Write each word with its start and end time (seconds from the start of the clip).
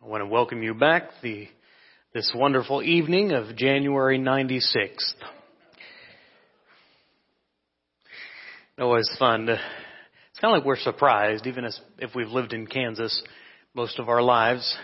I 0.00 0.06
want 0.06 0.22
to 0.22 0.28
welcome 0.28 0.62
you 0.62 0.74
back 0.74 1.10
the, 1.24 1.48
this 2.14 2.30
wonderful 2.32 2.84
evening 2.84 3.32
of 3.32 3.56
January 3.56 4.16
96th. 4.16 5.14
It 8.78 8.84
was 8.84 9.10
fun 9.18 9.46
to, 9.46 9.54
it's 9.54 10.38
kind 10.40 10.54
of 10.54 10.60
like 10.60 10.64
we're 10.64 10.76
surprised, 10.78 11.48
even 11.48 11.64
as, 11.64 11.80
if 11.98 12.14
we've 12.14 12.28
lived 12.28 12.52
in 12.52 12.68
Kansas 12.68 13.20
most 13.74 13.98
of 13.98 14.08
our 14.08 14.22
lives, 14.22 14.78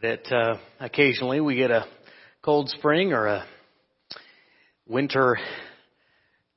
that 0.00 0.26
uh, 0.32 0.56
occasionally 0.80 1.42
we 1.42 1.56
get 1.56 1.70
a 1.70 1.84
cold 2.40 2.70
spring 2.70 3.12
or 3.12 3.26
a 3.26 3.44
winter 4.88 5.36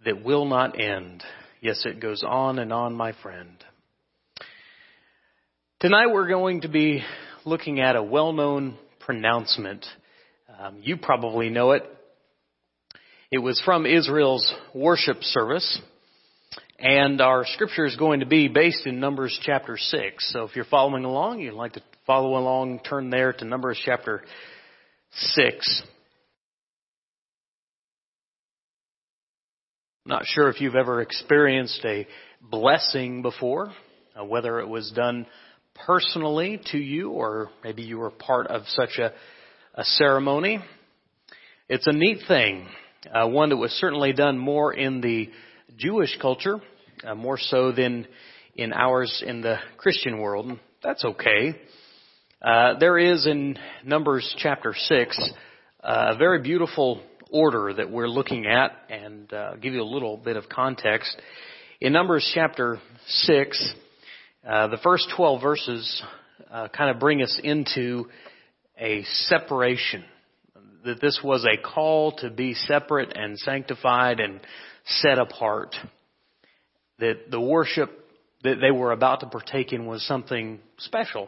that 0.06 0.24
will 0.24 0.46
not 0.46 0.80
end. 0.80 1.22
Yes, 1.60 1.84
it 1.86 2.00
goes 2.00 2.24
on 2.26 2.60
and 2.60 2.72
on, 2.72 2.94
my 2.94 3.12
friend. 3.22 3.62
Tonight 5.82 6.08
we're 6.14 6.30
going 6.30 6.62
to 6.62 6.70
be 6.70 7.04
looking 7.48 7.80
at 7.80 7.96
a 7.96 8.04
well-known 8.04 8.78
pronouncement. 9.00 9.86
Um, 10.60 10.80
you 10.82 10.98
probably 10.98 11.50
know 11.50 11.72
it. 11.72 11.84
It 13.32 13.38
was 13.38 13.62
from 13.64 13.86
Israel's 13.86 14.54
worship 14.76 15.24
service, 15.24 15.82
and 16.78 17.22
our 17.22 17.46
scripture 17.46 17.86
is 17.86 17.96
going 17.96 18.20
to 18.20 18.26
be 18.26 18.50
based 18.50 18.86
in 18.86 19.00
Numbers 19.00 19.40
chapter 19.44 19.78
6. 19.78 20.32
So 20.34 20.44
if 20.44 20.58
you're 20.58 20.66
following 20.66 21.06
along, 21.06 21.40
you'd 21.40 21.54
like 21.54 21.74
to 21.74 21.84
follow 22.06 22.38
along, 22.38 22.80
turn 22.80 23.10
there 23.10 23.32
to 23.32 23.46
Numbers 23.46 23.82
chapter 23.84 24.24
6. 25.14 25.84
Not 30.06 30.26
sure 30.26 30.50
if 30.50 30.60
you've 30.60 30.76
ever 30.76 31.02
experienced 31.02 31.84
a 31.86 32.08
blessing 32.42 33.22
before, 33.22 33.72
uh, 34.20 34.26
whether 34.26 34.60
it 34.60 34.68
was 34.68 34.92
done 34.94 35.26
personally 35.86 36.60
to 36.72 36.78
you 36.78 37.12
or 37.12 37.50
maybe 37.64 37.84
you 37.84 37.98
were 37.98 38.12
part 38.12 38.48
of 38.48 38.64
such 38.68 38.98
a, 38.98 39.14
a 39.76 39.84
ceremony. 39.84 40.60
It's 41.70 41.88
a 41.88 41.92
neat 41.92 42.20
thing, 42.28 42.68
uh, 43.14 43.28
one 43.28 43.50
that 43.50 43.58
was 43.58 43.72
certainly 43.72 44.14
done 44.14 44.38
more 44.38 44.74
in 44.74 45.02
the 45.02 45.30
Jewish 45.78 46.18
culture, 46.22 46.60
uh, 47.06 47.16
more 47.16 47.38
so 47.38 47.72
than 47.72 48.08
in 48.56 48.74
ours 48.74 49.24
in 49.26 49.42
the 49.42 49.58
Christian 49.78 50.20
world. 50.20 50.58
That's 50.84 51.04
okay. 51.04 51.60
Uh, 52.42 52.80
there 52.80 52.98
is 52.98 53.26
in 53.26 53.58
Numbers 53.84 54.34
chapter 54.38 54.74
6 54.76 55.32
uh, 55.84 56.14
a 56.14 56.18
very 56.18 56.42
beautiful 56.42 57.02
order 57.32 57.74
that 57.74 57.90
we're 57.90 58.08
looking 58.08 58.46
at, 58.46 58.72
and 58.90 59.32
uh, 59.34 59.56
give 59.56 59.74
you 59.74 59.82
a 59.82 59.84
little 59.84 60.18
bit 60.18 60.38
of 60.38 60.48
context. 60.50 61.16
In 61.82 61.94
Numbers 61.94 62.30
chapter 62.34 62.80
6, 63.08 63.74
uh, 64.46 64.68
the 64.68 64.78
first 64.78 65.08
12 65.16 65.42
verses 65.42 66.04
uh, 66.52 66.68
kind 66.70 66.92
of 66.92 67.00
bring 67.00 67.22
us 67.22 67.40
into 67.44 68.08
a 68.78 69.04
separation. 69.04 70.04
That 70.86 71.02
this 71.02 71.20
was 71.24 71.46
a 71.46 71.62
call 71.62 72.14
to 72.18 72.30
be 72.30 72.54
separate 72.54 73.16
and 73.16 73.38
sanctified 73.40 74.20
and 74.20 74.40
set 74.86 75.18
apart. 75.18 75.76
That 77.00 77.30
the 77.30 77.42
worship 77.42 77.90
that 78.44 78.60
they 78.62 78.72
were 78.72 78.92
about 78.92 79.22
to 79.22 79.28
partake 79.28 79.74
in 79.74 79.86
was 79.86 80.06
something 80.06 80.60
special. 80.78 81.28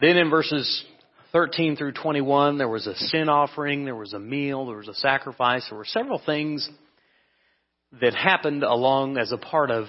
Then 0.00 0.16
in 0.16 0.30
verses 0.30 0.84
13 1.32 1.76
through 1.76 1.92
21, 1.92 2.58
there 2.58 2.68
was 2.68 2.86
a 2.86 2.96
sin 2.96 3.28
offering, 3.28 3.84
there 3.84 3.94
was 3.94 4.14
a 4.14 4.18
meal, 4.18 4.66
there 4.66 4.78
was 4.78 4.88
a 4.88 4.94
sacrifice, 4.94 5.66
there 5.68 5.78
were 5.78 5.84
several 5.84 6.20
things 6.24 6.68
that 8.00 8.14
happened 8.14 8.62
along 8.62 9.18
as 9.18 9.32
a 9.32 9.38
part 9.38 9.70
of 9.70 9.86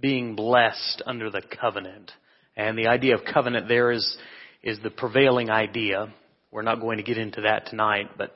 being 0.00 0.36
blessed 0.36 1.02
under 1.06 1.30
the 1.30 1.42
covenant. 1.60 2.10
And 2.56 2.78
the 2.78 2.88
idea 2.88 3.14
of 3.14 3.20
covenant 3.24 3.68
there 3.68 3.90
is, 3.90 4.16
is 4.62 4.78
the 4.82 4.90
prevailing 4.90 5.50
idea. 5.50 6.12
We're 6.50 6.62
not 6.62 6.80
going 6.80 6.98
to 6.98 7.04
get 7.04 7.18
into 7.18 7.42
that 7.42 7.66
tonight, 7.66 8.10
but 8.16 8.34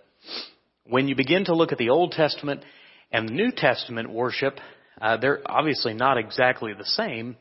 when 0.85 1.09
you 1.09 1.15
begin 1.15 1.45
to 1.47 1.55
look 1.55 1.73
at 1.73 1.79
the 1.79 1.91
Old 1.91 2.13
Testament 2.13 2.63
and 3.11 3.29
the 3.29 3.33
New 3.33 3.51
Testament 3.51 4.11
worship, 4.11 4.59
uh, 5.01 5.17
they're 5.17 5.41
obviously 5.47 5.95
not 5.95 6.19
exactly 6.19 6.73
the 6.77 6.85
same, 6.85 7.37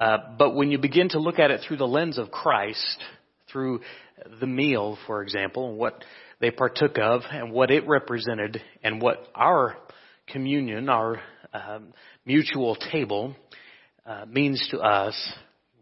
uh, 0.00 0.18
but 0.38 0.54
when 0.54 0.70
you 0.70 0.78
begin 0.78 1.08
to 1.10 1.18
look 1.18 1.38
at 1.38 1.50
it 1.50 1.60
through 1.66 1.76
the 1.76 1.86
lens 1.86 2.18
of 2.18 2.30
Christ, 2.30 2.98
through 3.50 3.80
the 4.40 4.46
meal, 4.46 4.98
for 5.06 5.22
example, 5.22 5.74
what 5.74 6.04
they 6.40 6.50
partook 6.50 6.98
of, 6.98 7.22
and 7.30 7.52
what 7.52 7.70
it 7.70 7.86
represented, 7.86 8.60
and 8.82 9.00
what 9.00 9.28
our 9.34 9.76
communion, 10.28 10.88
our 10.88 11.20
um, 11.52 11.92
mutual 12.24 12.76
table, 12.76 13.36
uh, 14.04 14.24
means 14.26 14.66
to 14.70 14.78
us, 14.78 15.14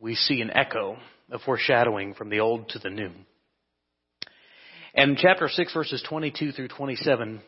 we 0.00 0.14
see 0.14 0.40
an 0.40 0.50
echo, 0.50 0.96
a 1.30 1.38
foreshadowing 1.38 2.14
from 2.14 2.30
the 2.30 2.40
old 2.40 2.68
to 2.70 2.78
the 2.78 2.90
new. 2.90 3.10
And 4.94 5.16
chapter 5.16 5.48
6 5.48 5.72
verses 5.72 6.04
22 6.08 6.52
through 6.52 6.68
27 6.68 7.40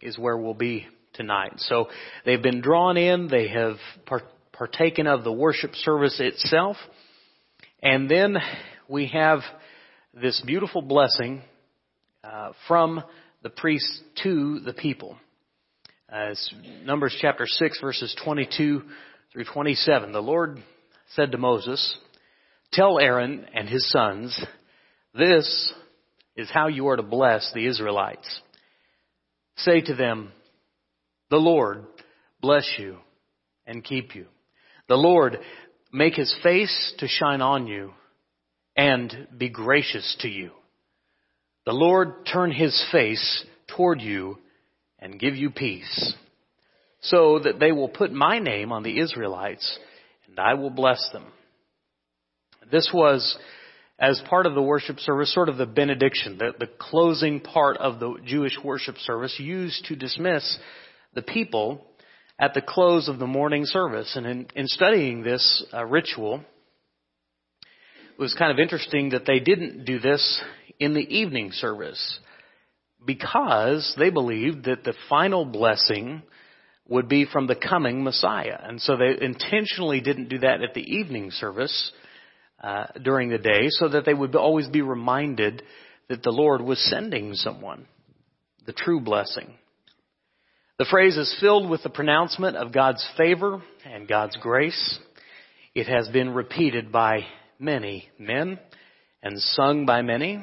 is 0.00 0.18
where 0.18 0.36
we'll 0.36 0.54
be 0.54 0.86
tonight. 1.14 1.52
So 1.58 1.88
they've 2.24 2.42
been 2.42 2.60
drawn 2.60 2.96
in, 2.96 3.28
they 3.28 3.48
have 3.48 3.76
partaken 4.52 5.06
of 5.06 5.24
the 5.24 5.32
worship 5.32 5.74
service 5.74 6.18
itself, 6.20 6.76
and 7.82 8.10
then 8.10 8.36
we 8.88 9.06
have 9.08 9.40
this 10.12 10.42
beautiful 10.44 10.82
blessing 10.82 11.42
uh, 12.24 12.52
from 12.66 13.02
the 13.42 13.50
priests 13.50 14.00
to 14.22 14.60
the 14.60 14.72
people. 14.72 15.16
Uh, 16.12 16.34
Numbers 16.84 17.16
chapter 17.20 17.46
6 17.46 17.80
verses 17.80 18.16
22 18.24 18.82
through 19.32 19.44
27. 19.44 20.12
The 20.12 20.20
Lord 20.20 20.62
said 21.14 21.32
to 21.32 21.38
Moses, 21.38 21.96
Tell 22.72 22.98
Aaron 22.98 23.46
and 23.54 23.68
his 23.68 23.88
sons, 23.90 24.38
this 25.14 25.72
is 26.36 26.50
how 26.50 26.68
you 26.68 26.88
are 26.88 26.96
to 26.96 27.02
bless 27.02 27.50
the 27.52 27.66
Israelites. 27.66 28.40
Say 29.56 29.80
to 29.82 29.94
them, 29.94 30.32
the 31.30 31.36
Lord 31.36 31.84
bless 32.40 32.66
you 32.78 32.98
and 33.66 33.84
keep 33.84 34.14
you. 34.14 34.26
The 34.88 34.96
Lord 34.96 35.38
make 35.92 36.14
his 36.14 36.34
face 36.42 36.94
to 36.98 37.08
shine 37.08 37.42
on 37.42 37.66
you 37.66 37.92
and 38.76 39.28
be 39.36 39.48
gracious 39.48 40.16
to 40.20 40.28
you. 40.28 40.52
The 41.66 41.72
Lord 41.72 42.26
turn 42.32 42.50
his 42.50 42.82
face 42.90 43.44
toward 43.76 44.00
you 44.00 44.38
and 44.98 45.20
give 45.20 45.36
you 45.36 45.50
peace 45.50 46.14
so 47.00 47.38
that 47.38 47.60
they 47.60 47.72
will 47.72 47.88
put 47.88 48.12
my 48.12 48.38
name 48.38 48.72
on 48.72 48.82
the 48.82 48.98
Israelites 48.98 49.78
and 50.28 50.38
I 50.38 50.54
will 50.54 50.70
bless 50.70 51.08
them. 51.12 51.24
This 52.70 52.90
was 52.92 53.38
as 53.98 54.22
part 54.28 54.46
of 54.46 54.54
the 54.54 54.62
worship 54.62 55.00
service, 55.00 55.32
sort 55.34 55.48
of 55.48 55.56
the 55.56 55.66
benediction, 55.66 56.38
the, 56.38 56.52
the 56.58 56.70
closing 56.78 57.40
part 57.40 57.76
of 57.78 57.98
the 57.98 58.16
Jewish 58.24 58.56
worship 58.62 58.96
service 58.98 59.34
used 59.38 59.86
to 59.86 59.96
dismiss 59.96 60.58
the 61.14 61.22
people 61.22 61.84
at 62.38 62.54
the 62.54 62.62
close 62.62 63.08
of 63.08 63.18
the 63.18 63.26
morning 63.26 63.64
service. 63.64 64.14
And 64.14 64.26
in, 64.26 64.46
in 64.54 64.68
studying 64.68 65.22
this 65.22 65.64
uh, 65.74 65.84
ritual, 65.84 66.44
it 68.16 68.20
was 68.20 68.34
kind 68.34 68.52
of 68.52 68.60
interesting 68.60 69.10
that 69.10 69.26
they 69.26 69.40
didn't 69.40 69.84
do 69.84 69.98
this 69.98 70.40
in 70.78 70.94
the 70.94 71.00
evening 71.00 71.50
service 71.52 72.20
because 73.04 73.94
they 73.98 74.10
believed 74.10 74.64
that 74.66 74.84
the 74.84 74.94
final 75.08 75.44
blessing 75.44 76.22
would 76.88 77.08
be 77.08 77.26
from 77.26 77.46
the 77.46 77.54
coming 77.54 78.02
Messiah. 78.02 78.58
And 78.62 78.80
so 78.80 78.96
they 78.96 79.16
intentionally 79.20 80.00
didn't 80.00 80.28
do 80.28 80.38
that 80.38 80.62
at 80.62 80.74
the 80.74 80.80
evening 80.80 81.30
service 81.30 81.92
uh, 82.62 82.86
during 83.02 83.28
the 83.28 83.38
day 83.38 83.68
so 83.68 83.88
that 83.88 84.04
they 84.04 84.14
would 84.14 84.34
always 84.34 84.68
be 84.68 84.82
reminded 84.82 85.62
that 86.08 86.22
the 86.22 86.30
Lord 86.30 86.62
was 86.62 86.78
sending 86.90 87.34
someone, 87.34 87.86
the 88.66 88.72
true 88.72 89.00
blessing. 89.00 89.54
The 90.78 90.86
phrase 90.90 91.16
is 91.16 91.36
filled 91.40 91.68
with 91.68 91.82
the 91.82 91.90
pronouncement 91.90 92.56
of 92.56 92.72
God's 92.72 93.06
favor 93.16 93.62
and 93.84 94.08
God's 94.08 94.36
grace. 94.36 94.98
It 95.74 95.86
has 95.88 96.08
been 96.08 96.30
repeated 96.30 96.90
by 96.90 97.26
many 97.58 98.08
men 98.18 98.58
and 99.22 99.38
sung 99.38 99.84
by 99.86 100.02
many 100.02 100.42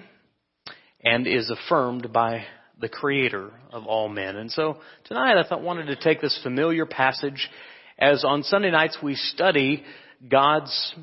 and 1.03 1.25
is 1.25 1.49
affirmed 1.49 2.11
by 2.11 2.43
the 2.79 2.89
creator 2.89 3.51
of 3.71 3.85
all 3.85 4.09
men. 4.09 4.35
And 4.35 4.51
so 4.51 4.77
tonight 5.05 5.37
I 5.37 5.47
thought 5.47 5.61
wanted 5.61 5.85
to 5.87 5.95
take 5.95 6.21
this 6.21 6.37
familiar 6.43 6.85
passage 6.85 7.49
as 7.97 8.23
on 8.25 8.43
Sunday 8.43 8.71
nights 8.71 8.97
we 9.01 9.15
study 9.15 9.83
God's 10.27 10.95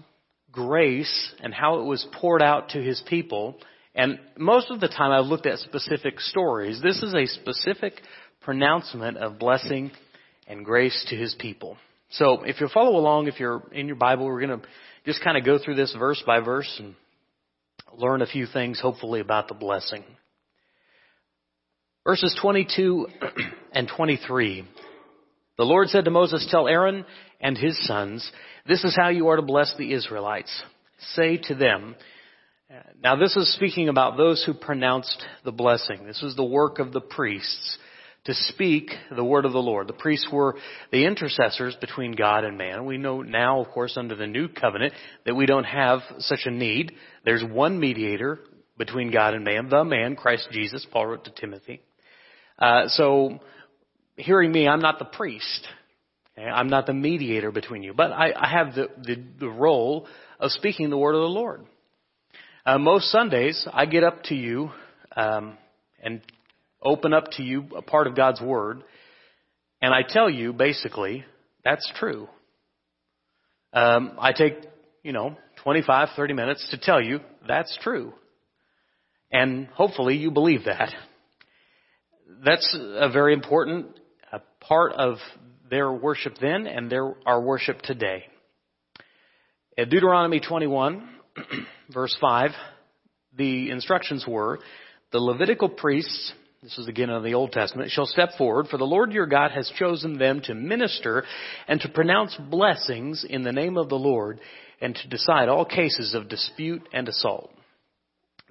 grace 0.51 1.33
and 1.41 1.55
how 1.55 1.81
it 1.81 1.85
was 1.85 2.07
poured 2.13 2.43
out 2.43 2.71
to 2.71 2.83
his 2.83 3.03
people. 3.09 3.57
And 3.95 4.19
most 4.37 4.71
of 4.71 4.81
the 4.81 4.89
time 4.89 5.11
I've 5.11 5.27
looked 5.27 5.47
at 5.47 5.59
specific 5.59 6.21
stories. 6.21 6.81
This 6.83 7.03
is 7.03 7.15
a 7.15 7.27
specific 7.27 7.95
pronouncement 8.43 9.17
of 9.17 9.39
blessing 9.39 9.91
and 10.47 10.65
grace 10.65 11.07
to 11.09 11.17
his 11.17 11.35
people. 11.39 11.77
So 12.11 12.43
if 12.43 12.61
you 12.61 12.69
follow 12.69 12.99
along, 12.99 13.29
if 13.29 13.41
you're 13.41 13.63
in 13.73 13.87
your 13.87 13.97
Bible, 13.97 14.27
we're 14.27 14.47
going 14.47 14.61
to 14.61 14.67
just 15.07 15.23
kind 15.25 15.39
of 15.39 15.45
go 15.45 15.59
through 15.59 15.77
this 15.77 15.95
verse 15.99 16.23
by 16.27 16.41
verse 16.41 16.75
and 16.79 16.95
learn 17.95 18.21
a 18.23 18.27
few 18.27 18.47
things 18.47 18.81
hopefully 18.81 19.21
about 19.21 19.49
the 19.49 19.55
blessing. 19.55 20.05
Verses 22.05 22.37
22 22.43 23.07
and 23.73 23.89
23. 23.97 24.65
The 25.57 25.65
Lord 25.65 25.89
said 25.89 26.07
to 26.07 26.11
Moses, 26.11 26.47
Tell 26.51 26.67
Aaron 26.67 27.05
and 27.41 27.57
his 27.57 27.79
sons, 27.87 28.29
this 28.67 28.83
is 28.83 28.97
how 28.97 29.11
you 29.11 29.29
are 29.29 29.37
to 29.37 29.43
bless 29.43 29.73
the 29.79 29.93
Israelites. 29.93 30.51
Say 31.15 31.37
to 31.45 31.55
them, 31.55 31.95
Now 33.01 33.15
this 33.15 33.37
is 33.37 33.55
speaking 33.55 33.89
about 33.89 34.17
those 34.17 34.43
who 34.45 34.53
pronounced 34.53 35.25
the 35.45 35.53
blessing. 35.53 36.05
This 36.05 36.21
was 36.23 36.35
the 36.35 36.45
work 36.45 36.81
of 36.81 36.93
the 36.93 37.01
priests 37.01 37.79
to 38.25 38.35
speak 38.35 38.91
the 39.15 39.25
word 39.25 39.45
of 39.45 39.53
the 39.53 39.59
Lord. 39.59 39.87
The 39.87 39.93
priests 39.93 40.27
were 40.33 40.57
the 40.91 41.07
intercessors 41.07 41.77
between 41.81 42.13
God 42.13 42.43
and 42.43 42.59
man. 42.59 42.85
We 42.85 42.99
know 42.99 43.23
now, 43.23 43.61
of 43.61 43.69
course, 43.69 43.97
under 43.97 44.17
the 44.17 44.27
new 44.27 44.49
covenant 44.49 44.93
that 45.25 45.37
we 45.37 45.47
don't 45.47 45.65
have 45.65 46.01
such 46.19 46.47
a 46.47 46.51
need. 46.51 46.93
There's 47.25 47.45
one 47.45 47.79
mediator 47.79 48.41
between 48.77 49.13
God 49.13 49.35
and 49.35 49.45
man, 49.45 49.69
the 49.69 49.85
man, 49.85 50.17
Christ 50.17 50.49
Jesus, 50.51 50.85
Paul 50.91 51.07
wrote 51.07 51.25
to 51.27 51.31
Timothy. 51.31 51.83
Uh, 52.63 52.87
so, 52.87 53.41
hearing 54.15 54.53
me, 54.53 54.69
I'm 54.69 54.79
not 54.79 55.01
the 55.01 55.05
priest. 55.05 55.67
Okay? 56.39 56.47
I'm 56.47 56.69
not 56.69 56.87
the 56.87 56.95
mediator 56.95 57.51
between 57.51 57.83
you, 57.83 57.93
but 57.93 58.13
I, 58.13 58.33
I 58.37 58.49
have 58.49 58.77
the, 58.77 58.87
the, 59.03 59.17
the, 59.41 59.49
role 59.49 60.07
of 60.39 60.53
speaking 60.53 60.89
the 60.89 60.97
word 60.97 61.17
of 61.17 61.23
the 61.23 61.29
Lord. 61.29 61.63
Uh, 62.65 62.79
most 62.79 63.11
Sundays, 63.11 63.67
I 63.73 63.87
get 63.87 64.05
up 64.05 64.23
to 64.25 64.37
you 64.37 64.71
um, 65.17 65.59
and 66.01 66.21
open 66.81 67.13
up 67.13 67.33
to 67.33 67.43
you 67.43 67.67
a 67.77 67.83
part 67.83 68.07
of 68.07 68.15
God's 68.15 68.41
Word, 68.41 68.85
and 69.81 69.93
I 69.93 70.03
tell 70.09 70.31
you 70.31 70.53
basically 70.53 71.25
that's 71.65 71.91
true. 71.97 72.29
Um, 73.73 74.13
I 74.21 74.33
take, 74.33 74.55
you 75.03 75.13
know, 75.13 75.37
25, 75.65 76.11
30 76.15 76.35
minutes 76.35 76.69
to 76.71 76.79
tell 76.79 77.03
you 77.03 77.19
that's 77.49 77.77
true. 77.83 78.13
And 79.33 79.67
hopefully 79.67 80.17
you 80.17 80.31
believe 80.31 80.67
that. 80.67 80.95
That's 82.45 82.77
a 82.79 83.11
very 83.11 83.35
important 83.35 83.99
part 84.61 84.93
of 84.93 85.17
their 85.71 85.93
worship 85.93 86.35
then 86.41 86.67
and 86.67 86.91
their, 86.91 87.15
our 87.27 87.41
worship 87.41 87.83
today. 87.83 88.25
At 89.79 89.91
Deuteronomy 89.91 90.41
21, 90.41 91.09
verse 91.93 92.17
5, 92.21 92.51
the 93.37 93.71
instructions 93.71 94.25
were, 94.27 94.59
the 95.13 95.19
Levitical 95.19 95.69
priests 95.69 96.33
this 96.63 96.79
is 96.79 96.87
again 96.87 97.11
in 97.11 97.25
the 97.25 97.35
Old 97.35 97.51
Testament, 97.51 97.91
shall 97.91 98.07
step 98.07 98.31
forward, 98.39 98.69
for 98.69 98.79
the 98.79 98.85
Lord 98.85 99.11
your 99.13 99.27
God 99.27 99.51
has 99.51 99.69
chosen 99.77 100.17
them 100.17 100.41
to 100.43 100.55
minister 100.55 101.25
and 101.67 101.81
to 101.81 101.89
pronounce 101.89 102.37
blessings 102.37 103.27
in 103.29 103.43
the 103.43 103.51
name 103.51 103.77
of 103.77 103.89
the 103.89 103.99
Lord 103.99 104.41
and 104.81 104.95
to 104.95 105.09
decide 105.09 105.49
all 105.49 105.65
cases 105.65 106.15
of 106.15 106.29
dispute 106.29 106.89
and 106.93 107.09
assault. 107.09 107.51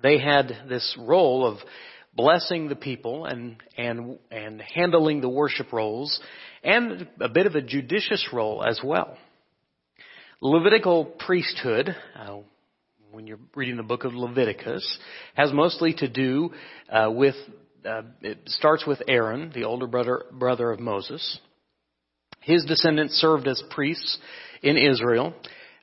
They 0.03 0.19
had 0.19 0.63
this 0.67 0.97
role 0.99 1.47
of 1.47 1.59
blessing 2.13 2.67
the 2.67 2.75
people 2.75 3.25
and, 3.25 3.57
and, 3.77 4.19
and 4.29 4.61
handling 4.61 5.21
the 5.21 5.29
worship 5.29 5.71
roles 5.71 6.19
and 6.63 7.07
a 7.19 7.29
bit 7.29 7.45
of 7.45 7.55
a 7.55 7.61
judicious 7.61 8.27
role 8.33 8.63
as 8.63 8.79
well. 8.83 9.17
Levitical 10.41 11.05
priesthood, 11.05 11.95
uh, 12.15 12.37
when 13.11 13.27
you're 13.27 13.39
reading 13.55 13.77
the 13.77 13.83
book 13.83 14.03
of 14.03 14.13
Leviticus, 14.13 14.97
has 15.35 15.53
mostly 15.53 15.93
to 15.93 16.07
do 16.07 16.51
uh, 16.91 17.09
with 17.11 17.35
uh, 17.85 18.03
it 18.21 18.37
starts 18.45 18.85
with 18.85 19.01
Aaron, 19.07 19.51
the 19.53 19.63
older 19.63 19.87
brother, 19.87 20.25
brother 20.31 20.71
of 20.71 20.79
Moses. 20.79 21.39
His 22.41 22.63
descendants 22.65 23.15
served 23.15 23.47
as 23.47 23.61
priests 23.71 24.19
in 24.61 24.77
Israel, 24.77 25.33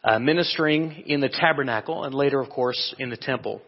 uh, 0.05 0.19
ministering 0.19 1.05
in 1.07 1.21
the 1.21 1.29
tabernacle 1.29 2.05
and 2.05 2.15
later, 2.15 2.41
of 2.41 2.51
course, 2.51 2.95
in 2.99 3.11
the 3.11 3.17
temple, 3.17 3.63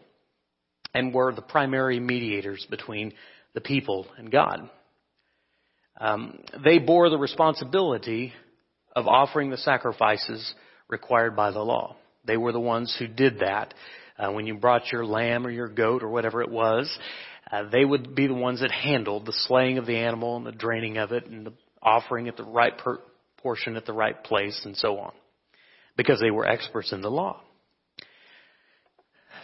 and 0.93 1.13
were 1.13 1.33
the 1.33 1.41
primary 1.41 1.99
mediators 1.99 2.65
between 2.69 3.13
the 3.53 3.61
people 3.61 4.05
and 4.17 4.31
God. 4.31 4.69
Um, 5.99 6.39
they 6.63 6.79
bore 6.79 7.09
the 7.09 7.17
responsibility 7.17 8.33
of 8.95 9.07
offering 9.07 9.49
the 9.49 9.57
sacrifices 9.57 10.53
required 10.87 11.35
by 11.35 11.51
the 11.51 11.61
law. 11.61 11.95
They 12.25 12.37
were 12.37 12.51
the 12.51 12.59
ones 12.59 12.95
who 12.97 13.07
did 13.07 13.39
that. 13.39 13.73
Uh, 14.17 14.31
when 14.31 14.45
you 14.45 14.55
brought 14.55 14.91
your 14.91 15.05
lamb 15.05 15.47
or 15.47 15.49
your 15.49 15.67
goat 15.67 16.03
or 16.03 16.09
whatever 16.09 16.41
it 16.41 16.49
was, 16.49 16.91
uh, 17.51 17.69
they 17.69 17.83
would 17.83 18.13
be 18.15 18.27
the 18.27 18.33
ones 18.33 18.61
that 18.61 18.71
handled 18.71 19.25
the 19.25 19.33
slaying 19.33 19.77
of 19.77 19.85
the 19.85 19.97
animal 19.97 20.37
and 20.37 20.45
the 20.45 20.51
draining 20.51 20.97
of 20.97 21.11
it 21.11 21.25
and 21.25 21.45
the 21.45 21.53
offering 21.81 22.27
at 22.27 22.37
the 22.37 22.43
right 22.43 22.77
per- 22.77 23.01
portion 23.37 23.75
at 23.75 23.85
the 23.85 23.93
right 23.93 24.23
place 24.23 24.61
and 24.65 24.77
so 24.77 24.99
on. 24.99 25.11
Because 25.97 26.19
they 26.19 26.31
were 26.31 26.47
experts 26.47 26.93
in 26.93 27.01
the 27.01 27.09
law. 27.09 27.41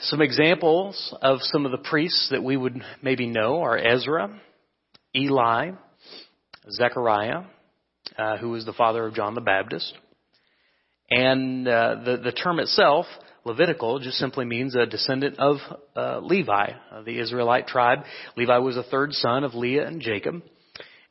Some 0.02 0.22
examples 0.22 1.16
of 1.22 1.40
some 1.42 1.66
of 1.66 1.72
the 1.72 1.80
priests 1.80 2.30
that 2.32 2.44
we 2.44 2.56
would 2.56 2.82
maybe 3.02 3.26
know 3.26 3.62
are 3.62 3.78
Ezra, 3.78 4.40
Eli, 5.16 5.72
Zechariah, 6.70 7.44
uh, 8.18 8.38
who 8.38 8.50
was 8.52 8.66
the 8.66 8.74
father 8.74 9.08
of 9.08 9.16
John 9.16 9.34
the 9.34 9.42
Baptist. 9.42 9.92
And 11.10 11.68
uh, 11.68 11.96
the, 12.06 12.18
the 12.18 12.32
term 12.32 12.60
itself 12.60 13.06
Levitical 13.44 14.00
just 14.00 14.18
simply 14.18 14.44
means 14.44 14.76
a 14.76 14.86
descendant 14.86 15.40
of 15.40 15.58
uh, 15.96 16.20
Levi, 16.20 16.72
the 17.06 17.18
Israelite 17.18 17.66
tribe. 17.66 18.00
Levi 18.36 18.58
was 18.58 18.76
a 18.76 18.84
third 18.84 19.14
son 19.14 19.46
of 19.46 19.56
Leah 19.56 19.88
and 19.88 20.02
Jacob, 20.02 20.44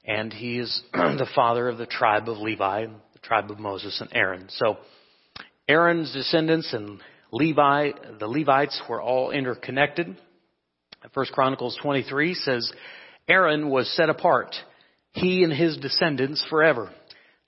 and 0.05 0.33
he 0.33 0.59
is 0.59 0.83
the 0.93 1.27
father 1.35 1.67
of 1.69 1.79
the 1.79 1.87
tribe 1.87 2.29
of 2.29 2.37
Levi, 2.37 2.87
the 2.87 3.19
tribe 3.21 3.51
of 3.51 3.59
Moses 3.59 4.01
and 4.03 4.11
Aaron. 4.13 4.49
So 4.51 4.77
Aaron's 5.67 6.13
descendants 6.13 6.75
and 6.75 7.01
Levi, 7.37 7.91
the 8.19 8.27
Levites 8.27 8.81
were 8.89 9.03
all 9.03 9.31
interconnected. 9.31 10.17
First 11.13 11.33
Chronicles 11.33 11.79
23 11.83 12.33
says, 12.33 12.73
Aaron 13.29 13.69
was 13.69 13.95
set 13.95 14.09
apart, 14.09 14.55
he 15.13 15.45
and 15.45 15.53
his 15.53 15.77
descendants 15.77 16.45
forever, 16.49 16.91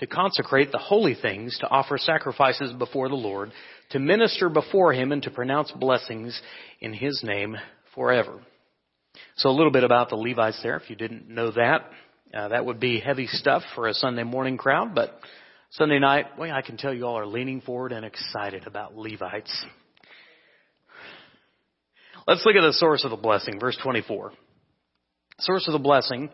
to 0.01 0.07
consecrate 0.07 0.73
the 0.73 0.79
holy 0.79 1.15
things, 1.15 1.57
to 1.61 1.69
offer 1.69 1.97
sacrifices 1.97 2.71
before 2.75 3.09
the 3.09 3.15
Lord, 3.15 3.51
to 3.91 3.99
minister 3.99 4.51
before 4.51 4.93
him 4.93 5.11
and 5.11 5.23
to 5.23 5.31
pronounce 5.31 5.73
blessings 5.73 6.39
in 6.81 6.93
his 6.93 7.23
name 7.25 7.57
forever. 7.95 8.41
So 9.37 9.49
a 9.49 9.57
little 9.57 9.73
bit 9.73 9.85
about 9.85 10.11
the 10.11 10.17
Levites 10.17 10.61
there, 10.63 10.77
if 10.77 10.91
you 10.91 10.97
didn't 10.97 11.31
know 11.31 11.51
that. 11.53 11.91
Uh, 12.35 12.49
that 12.49 12.67
would 12.67 12.79
be 12.79 13.01
heavy 13.01 13.27
stuff 13.27 13.63
for 13.75 13.89
a 13.89 13.95
Sunday 13.95 14.23
morning 14.23 14.59
crowd, 14.59 14.95
but 14.95 15.19
Sunday 15.71 15.99
night, 15.99 16.27
well, 16.39 16.53
I 16.53 16.61
can 16.61 16.77
tell 16.77 16.93
you 16.93 17.07
all 17.07 17.19
are 17.19 17.27
leaning 17.27 17.63
forward 17.63 17.93
and 17.93 18.05
excited 18.05 18.67
about 18.67 18.95
Levites. 18.95 19.65
Let's 22.29 22.45
look 22.45 22.57
at 22.57 22.61
the 22.61 22.75
source 22.75 23.05
of 23.05 23.11
the 23.11 23.17
blessing, 23.17 23.59
verse 23.59 23.79
24. 23.83 24.33
Source 25.39 25.67
of 25.67 25.73
the 25.73 25.79
blessing, 25.79 26.29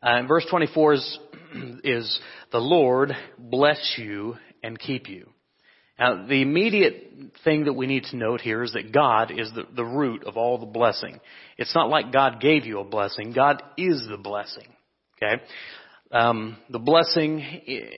uh, 0.00 0.22
verse 0.22 0.46
24 0.48 0.94
is, 0.94 1.18
is 1.82 2.20
the 2.52 2.58
Lord 2.58 3.10
bless 3.36 3.96
you 3.98 4.36
and 4.62 4.78
keep 4.78 5.08
you. 5.08 5.28
Now, 5.98 6.28
the 6.28 6.42
immediate 6.42 7.10
thing 7.42 7.64
that 7.64 7.72
we 7.72 7.88
need 7.88 8.04
to 8.04 8.16
note 8.16 8.40
here 8.40 8.62
is 8.62 8.74
that 8.74 8.92
God 8.92 9.32
is 9.36 9.50
the, 9.52 9.64
the 9.74 9.84
root 9.84 10.22
of 10.22 10.36
all 10.36 10.58
the 10.58 10.66
blessing. 10.66 11.18
It's 11.58 11.74
not 11.74 11.88
like 11.88 12.12
God 12.12 12.40
gave 12.40 12.64
you 12.64 12.78
a 12.78 12.84
blessing. 12.84 13.32
God 13.32 13.64
is 13.76 14.06
the 14.08 14.18
blessing. 14.18 14.68
Okay? 15.20 15.42
Um, 16.12 16.56
the 16.70 16.78
blessing, 16.78 17.40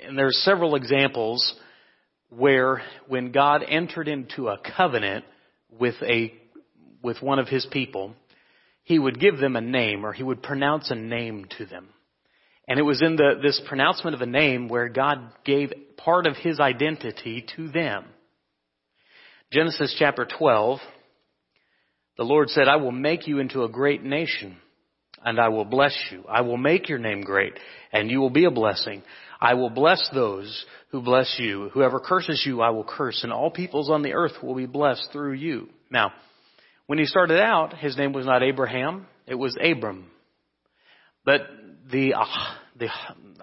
and 0.07 0.17
there's 0.17 0.43
several 0.45 0.77
examples 0.77 1.55
where 2.31 2.81
when 3.07 3.33
God 3.33 3.63
entered 3.69 4.09
into 4.09 4.49
a 4.49 4.57
covenant 4.79 5.27
with 5.71 5.97
a, 6.01 6.33
with 7.03 7.23
one 7.23 7.39
of 7.39 7.49
his 7.49 7.67
people, 7.71 8.15
he 8.83 8.99
would 8.99 9.21
give 9.21 9.39
them 9.39 9.57
a 9.57 9.61
name 9.61 10.05
or 10.05 10.13
he 10.13 10.23
would 10.23 10.43
pronounce 10.43 10.91
a 10.91 10.95
name 10.95 11.47
to 11.59 11.67
them. 11.67 11.89
And 12.67 12.79
it 12.79 12.83
was 12.83 13.03
in 13.03 13.17
the, 13.17 13.35
this 13.43 13.61
pronouncement 13.67 14.15
of 14.15 14.21
a 14.21 14.27
name 14.27 14.69
where 14.69 14.89
God 14.89 15.19
gave 15.45 15.73
part 15.97 16.27
of 16.27 16.37
his 16.37 16.61
identity 16.61 17.45
to 17.57 17.69
them. 17.69 18.05
Genesis 19.51 19.97
chapter 19.99 20.27
12, 20.39 20.79
the 22.19 22.25
Lord 22.25 22.51
said, 22.51 22.69
I 22.69 22.77
will 22.77 22.93
make 22.93 23.27
you 23.27 23.39
into 23.39 23.65
a 23.65 23.69
great 23.71 24.03
nation, 24.03 24.59
and 25.25 25.41
I 25.41 25.49
will 25.49 25.65
bless 25.65 25.97
you. 26.13 26.25
I 26.29 26.43
will 26.43 26.59
make 26.59 26.91
your 26.91 26.99
name 26.99 27.23
great, 27.23 27.55
and 27.91 28.11
you 28.11 28.21
will 28.21 28.29
be 28.29 28.45
a 28.45 28.51
blessing. 28.51 29.03
I 29.41 29.55
will 29.55 29.71
bless 29.71 30.07
those 30.13 30.67
who 30.91 31.01
bless 31.01 31.37
you. 31.39 31.71
Whoever 31.73 32.01
curses 32.01 32.43
you, 32.45 32.61
I 32.61 32.71
will 32.71 32.85
curse, 32.85 33.23
and 33.23 33.33
all 33.33 33.51
peoples 33.51 33.89
on 33.89 34.03
the 34.03 34.13
earth 34.13 34.43
will 34.43 34.55
be 34.55 34.67
blessed 34.67 35.09
through 35.13 35.35
you. 35.35 35.69
Now, 35.91 36.13
when 36.89 36.99
he 36.99 37.05
started 37.05 37.39
out, 37.39 37.77
his 37.77 37.99
name 37.99 38.15
was 38.15 38.25
not 38.25 38.43
Abraham, 38.43 39.07
it 39.27 39.35
was 39.35 39.55
Abram. 39.63 40.11
But 41.23 41.43
the, 41.93 42.15
uh, 42.15 42.25
the, 42.79 42.89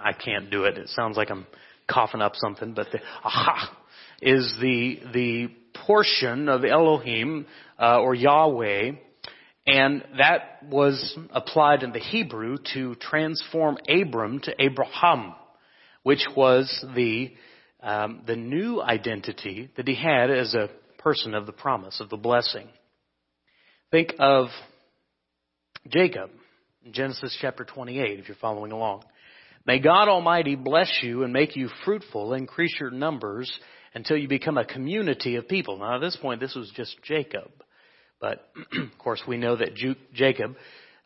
I 0.01 0.13
can't 0.13 0.49
do 0.49 0.63
it. 0.63 0.79
It 0.79 0.89
sounds 0.89 1.15
like 1.15 1.29
I'm 1.29 1.45
coughing 1.87 2.21
up 2.21 2.33
something, 2.35 2.73
but 2.73 2.87
the 2.91 2.99
aha 3.23 3.77
is 4.19 4.57
the, 4.59 4.99
the 5.13 5.47
portion 5.85 6.49
of 6.49 6.65
Elohim, 6.65 7.45
uh, 7.79 7.99
or 7.99 8.15
Yahweh, 8.15 8.93
and 9.67 10.03
that 10.17 10.63
was 10.67 11.15
applied 11.29 11.83
in 11.83 11.91
the 11.91 11.99
Hebrew 11.99 12.57
to 12.73 12.95
transform 12.95 13.77
Abram 13.87 14.39
to 14.39 14.55
Abraham, 14.59 15.35
which 16.01 16.25
was 16.35 16.83
the, 16.95 17.31
um, 17.83 18.23
the 18.25 18.35
new 18.35 18.81
identity 18.81 19.69
that 19.77 19.87
he 19.87 19.93
had 19.93 20.31
as 20.31 20.55
a 20.55 20.71
person 20.97 21.35
of 21.35 21.45
the 21.45 21.51
promise, 21.51 21.99
of 21.99 22.09
the 22.09 22.17
blessing. 22.17 22.67
Think 23.95 24.15
of 24.19 24.47
Jacob 25.87 26.29
in 26.83 26.91
Genesis 26.91 27.37
chapter 27.39 27.63
28, 27.63 28.19
if 28.19 28.27
you're 28.27 28.35
following 28.41 28.73
along. 28.73 29.05
May 29.65 29.79
God 29.79 30.09
Almighty 30.09 30.55
bless 30.55 30.99
you 31.01 31.23
and 31.23 31.31
make 31.31 31.55
you 31.55 31.69
fruitful, 31.85 32.33
increase 32.33 32.75
your 32.77 32.91
numbers 32.91 33.49
until 33.93 34.17
you 34.17 34.27
become 34.27 34.57
a 34.57 34.65
community 34.65 35.37
of 35.37 35.47
people. 35.47 35.77
Now 35.77 35.95
at 35.95 36.01
this 36.01 36.17
point, 36.17 36.41
this 36.41 36.55
was 36.55 36.69
just 36.75 37.01
Jacob. 37.03 37.49
But 38.19 38.45
of 38.73 38.97
course, 38.99 39.21
we 39.25 39.37
know 39.37 39.55
that 39.55 39.77
Jacob 40.13 40.57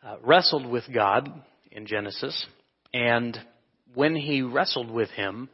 uh, 0.03 0.15
wrestled 0.24 0.65
with 0.65 0.86
God 0.91 1.29
in 1.72 1.86
Genesis, 1.86 2.43
and 2.91 3.38
when 3.93 4.15
he 4.15 4.41
wrestled 4.41 4.89
with 4.89 5.12
him, 5.12 5.48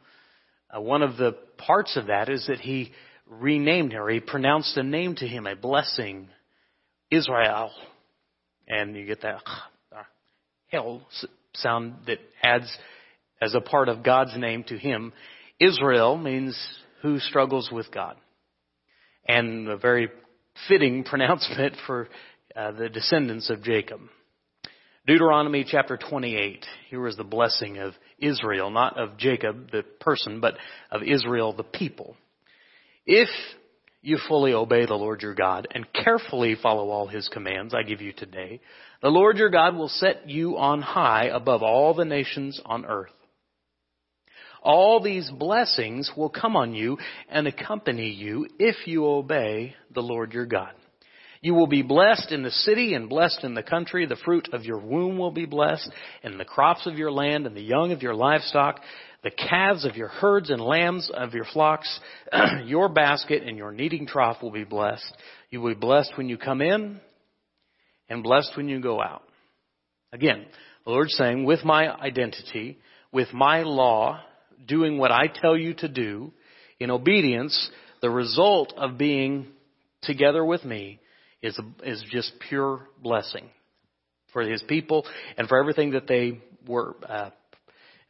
uh, 0.74 0.80
one 0.80 1.02
of 1.02 1.18
the 1.18 1.36
parts 1.58 1.98
of 1.98 2.06
that 2.06 2.30
is 2.30 2.46
that 2.46 2.60
he 2.60 2.92
renamed 3.28 3.92
her. 3.92 4.08
He 4.08 4.20
pronounced 4.20 4.74
a 4.78 4.82
name 4.82 5.16
to 5.16 5.28
him, 5.28 5.46
a 5.46 5.54
blessing, 5.54 6.30
Israel. 7.10 7.70
And 8.68 8.96
you 8.96 9.06
get 9.06 9.22
that 9.22 9.42
hell 10.68 11.02
sound 11.54 11.94
that 12.06 12.18
adds 12.42 12.76
as 13.40 13.54
a 13.54 13.60
part 13.60 13.88
of 13.88 14.02
God's 14.02 14.36
name 14.36 14.64
to 14.64 14.76
him. 14.76 15.12
Israel 15.60 16.16
means 16.16 16.58
who 17.02 17.18
struggles 17.18 17.70
with 17.70 17.90
God. 17.92 18.16
And 19.28 19.68
a 19.68 19.76
very 19.76 20.08
fitting 20.68 21.04
pronouncement 21.08 21.74
for 21.86 22.08
uh, 22.54 22.72
the 22.72 22.88
descendants 22.88 23.50
of 23.50 23.62
Jacob. 23.62 24.00
Deuteronomy 25.06 25.64
chapter 25.68 25.96
28. 25.96 26.66
Here 26.90 27.06
is 27.06 27.16
the 27.16 27.22
blessing 27.22 27.78
of 27.78 27.94
Israel, 28.18 28.70
not 28.70 28.98
of 28.98 29.16
Jacob, 29.18 29.70
the 29.70 29.84
person, 30.00 30.40
but 30.40 30.54
of 30.90 31.02
Israel, 31.04 31.52
the 31.52 31.62
people. 31.62 32.16
If 33.04 33.28
you 34.06 34.18
fully 34.28 34.52
obey 34.52 34.86
the 34.86 34.94
Lord 34.94 35.20
your 35.20 35.34
God 35.34 35.66
and 35.72 35.92
carefully 35.92 36.54
follow 36.62 36.90
all 36.90 37.08
his 37.08 37.28
commands 37.28 37.74
I 37.74 37.82
give 37.82 38.00
you 38.00 38.12
today, 38.12 38.60
the 39.02 39.08
Lord 39.08 39.36
your 39.36 39.50
God 39.50 39.74
will 39.74 39.88
set 39.88 40.30
you 40.30 40.56
on 40.56 40.80
high 40.80 41.24
above 41.24 41.64
all 41.64 41.92
the 41.92 42.04
nations 42.04 42.60
on 42.64 42.86
earth. 42.86 43.10
All 44.62 45.02
these 45.02 45.28
blessings 45.30 46.12
will 46.16 46.30
come 46.30 46.54
on 46.54 46.72
you 46.72 46.98
and 47.28 47.48
accompany 47.48 48.10
you 48.10 48.46
if 48.60 48.86
you 48.86 49.04
obey 49.06 49.74
the 49.92 50.02
Lord 50.02 50.32
your 50.32 50.46
God. 50.46 50.72
You 51.46 51.54
will 51.54 51.68
be 51.68 51.82
blessed 51.82 52.32
in 52.32 52.42
the 52.42 52.50
city 52.50 52.94
and 52.94 53.08
blessed 53.08 53.44
in 53.44 53.54
the 53.54 53.62
country. 53.62 54.04
The 54.04 54.16
fruit 54.16 54.48
of 54.52 54.64
your 54.64 54.80
womb 54.80 55.16
will 55.16 55.30
be 55.30 55.46
blessed, 55.46 55.88
and 56.24 56.40
the 56.40 56.44
crops 56.44 56.88
of 56.88 56.98
your 56.98 57.12
land 57.12 57.46
and 57.46 57.56
the 57.56 57.60
young 57.60 57.92
of 57.92 58.02
your 58.02 58.16
livestock, 58.16 58.80
the 59.22 59.30
calves 59.30 59.84
of 59.84 59.94
your 59.94 60.08
herds 60.08 60.50
and 60.50 60.60
lambs 60.60 61.08
of 61.14 61.34
your 61.34 61.44
flocks, 61.44 62.00
your 62.64 62.88
basket 62.88 63.44
and 63.44 63.56
your 63.56 63.70
kneading 63.70 64.08
trough 64.08 64.42
will 64.42 64.50
be 64.50 64.64
blessed. 64.64 65.06
You 65.50 65.60
will 65.60 65.72
be 65.72 65.78
blessed 65.78 66.14
when 66.16 66.28
you 66.28 66.36
come 66.36 66.60
in 66.60 67.00
and 68.08 68.24
blessed 68.24 68.56
when 68.56 68.68
you 68.68 68.80
go 68.80 69.00
out. 69.00 69.22
Again, 70.12 70.46
the 70.84 70.90
Lord's 70.90 71.14
saying, 71.14 71.44
with 71.44 71.64
my 71.64 71.88
identity, 71.88 72.76
with 73.12 73.32
my 73.32 73.62
law, 73.62 74.20
doing 74.66 74.98
what 74.98 75.12
I 75.12 75.28
tell 75.32 75.56
you 75.56 75.74
to 75.74 75.86
do, 75.86 76.32
in 76.80 76.90
obedience, 76.90 77.70
the 78.02 78.10
result 78.10 78.74
of 78.76 78.98
being 78.98 79.46
together 80.02 80.44
with 80.44 80.64
me 80.64 80.98
is, 81.46 81.58
is 81.84 82.04
just 82.10 82.32
pure 82.48 82.80
blessing 83.02 83.48
for 84.32 84.42
his 84.42 84.62
people 84.68 85.06
and 85.38 85.48
for 85.48 85.58
everything 85.58 85.92
that 85.92 86.06
they 86.06 86.40
were, 86.66 86.96
uh, 87.08 87.30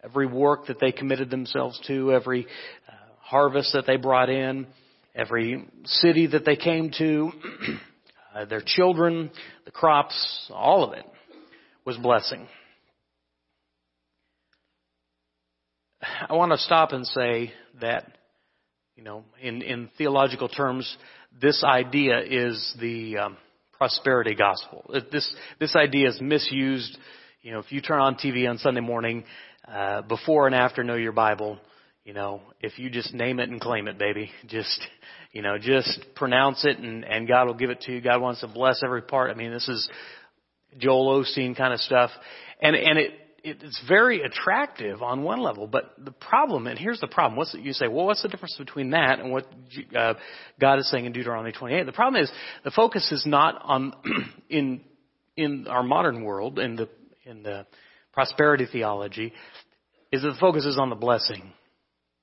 every 0.03 0.27
work 0.27 0.67
that 0.67 0.81
they 0.81 0.93
committed 0.93 1.31
themselves 1.31 1.79
to, 1.87 2.13
every 2.13 2.47
uh, 2.89 2.93
harvest 3.21 3.73
that 3.75 3.87
they 3.87 3.97
brought 3.97 4.31
in, 4.31 4.67
every 5.15 5.67
city 5.85 6.27
that 6.27 6.45
they 6.45 6.57
came 6.57 6.91
to, 6.99 7.31
uh, 8.35 8.45
their 8.47 8.63
children, 8.65 9.31
the 9.65 9.71
crops, 9.71 10.51
all 10.53 10.85
of 10.85 10.93
it 10.95 11.05
was 11.85 11.97
blessing. 11.99 12.47
I 16.29 16.35
want 16.35 16.53
to 16.53 16.59
stop 16.59 16.93
and 16.93 17.07
say 17.07 17.53
that, 17.81 18.07
you 18.97 19.03
know, 19.03 19.25
in, 19.41 19.63
in 19.63 19.91
theological 19.97 20.49
terms, 20.49 20.97
this 21.41 21.63
idea 21.65 22.21
is 22.21 22.75
the 22.81 23.19
um, 23.19 23.37
prosperity 23.73 24.35
gospel. 24.35 24.91
This 25.13 25.35
this 25.61 25.77
idea 25.77 26.09
is 26.09 26.21
misused. 26.21 26.97
You 27.43 27.53
know, 27.53 27.59
if 27.61 27.71
you 27.71 27.81
turn 27.81 28.01
on 28.01 28.17
TV 28.17 28.49
on 28.49 28.59
Sunday 28.59 28.81
morning, 28.81 29.25
uh, 29.69 30.03
before 30.03 30.47
and 30.47 30.55
after 30.55 30.83
know 30.83 30.95
your 30.95 31.13
Bible, 31.13 31.59
you 32.05 32.13
know, 32.13 32.41
if 32.61 32.79
you 32.79 32.91
just 32.91 33.15
name 33.15 33.39
it 33.41 33.49
and 33.49 33.61
claim 33.61 33.89
it, 33.89 33.99
baby, 33.99 34.31
just 34.47 34.81
you 35.33 35.43
know, 35.43 35.59
just 35.59 36.01
pronounce 36.15 36.65
it 36.65 36.79
and 36.79 37.05
and 37.05 37.29
God 37.29 37.47
will 37.47 37.55
give 37.55 37.71
it 37.71 37.83
to 37.83 37.93
you. 37.93 38.01
God 38.01 38.21
wants 38.21 38.41
to 38.41 38.49
bless 38.49 38.83
every 38.85 39.03
part. 39.03 39.31
I 39.31 39.35
mean, 39.35 39.53
this 39.53 39.69
is 39.69 39.89
Joel 40.79 41.23
Osteen 41.23 41.57
kind 41.57 41.73
of 41.73 41.81
stuff, 41.81 42.11
and 42.61 42.75
and 42.75 42.99
it 42.99 43.13
it's 43.47 43.81
very 43.87 44.23
attractive 44.23 45.03
on 45.03 45.23
one 45.23 45.41
level, 45.41 45.69
but 45.69 45.95
the 46.05 46.11
problem, 46.11 46.67
and 46.67 46.77
here's 46.77 46.99
the 46.99 47.07
problem. 47.07 47.37
What's 47.37 47.55
you 47.55 47.73
say? 47.73 47.87
Well, 47.87 48.07
what's 48.07 48.23
the 48.23 48.29
difference 48.29 48.57
between 48.59 48.91
that 48.91 49.21
and 49.21 49.31
what 49.31 49.47
uh, 49.97 50.15
God 50.61 50.79
is 50.81 50.91
saying 50.91 51.05
in 51.05 51.13
Deuteronomy 51.13 51.53
28? 51.53 51.87
The 51.87 51.93
problem 51.93 52.23
is 52.23 52.31
the 52.65 52.73
focus 52.73 53.11
is 53.13 53.25
not 53.25 53.61
on 53.63 53.93
in 54.51 54.81
in 55.37 55.69
our 55.69 55.85
modern 55.85 56.25
world 56.25 56.59
in 56.59 56.75
the 56.75 56.89
in 57.25 57.45
the 57.45 57.67
prosperity 58.13 58.67
theology. 58.71 59.33
Is 60.11 60.23
that 60.23 60.33
the 60.33 60.41
focus 60.41 60.67
is 60.67 60.79
on 60.79 60.91
the 60.91 60.97
blessing. 60.97 61.53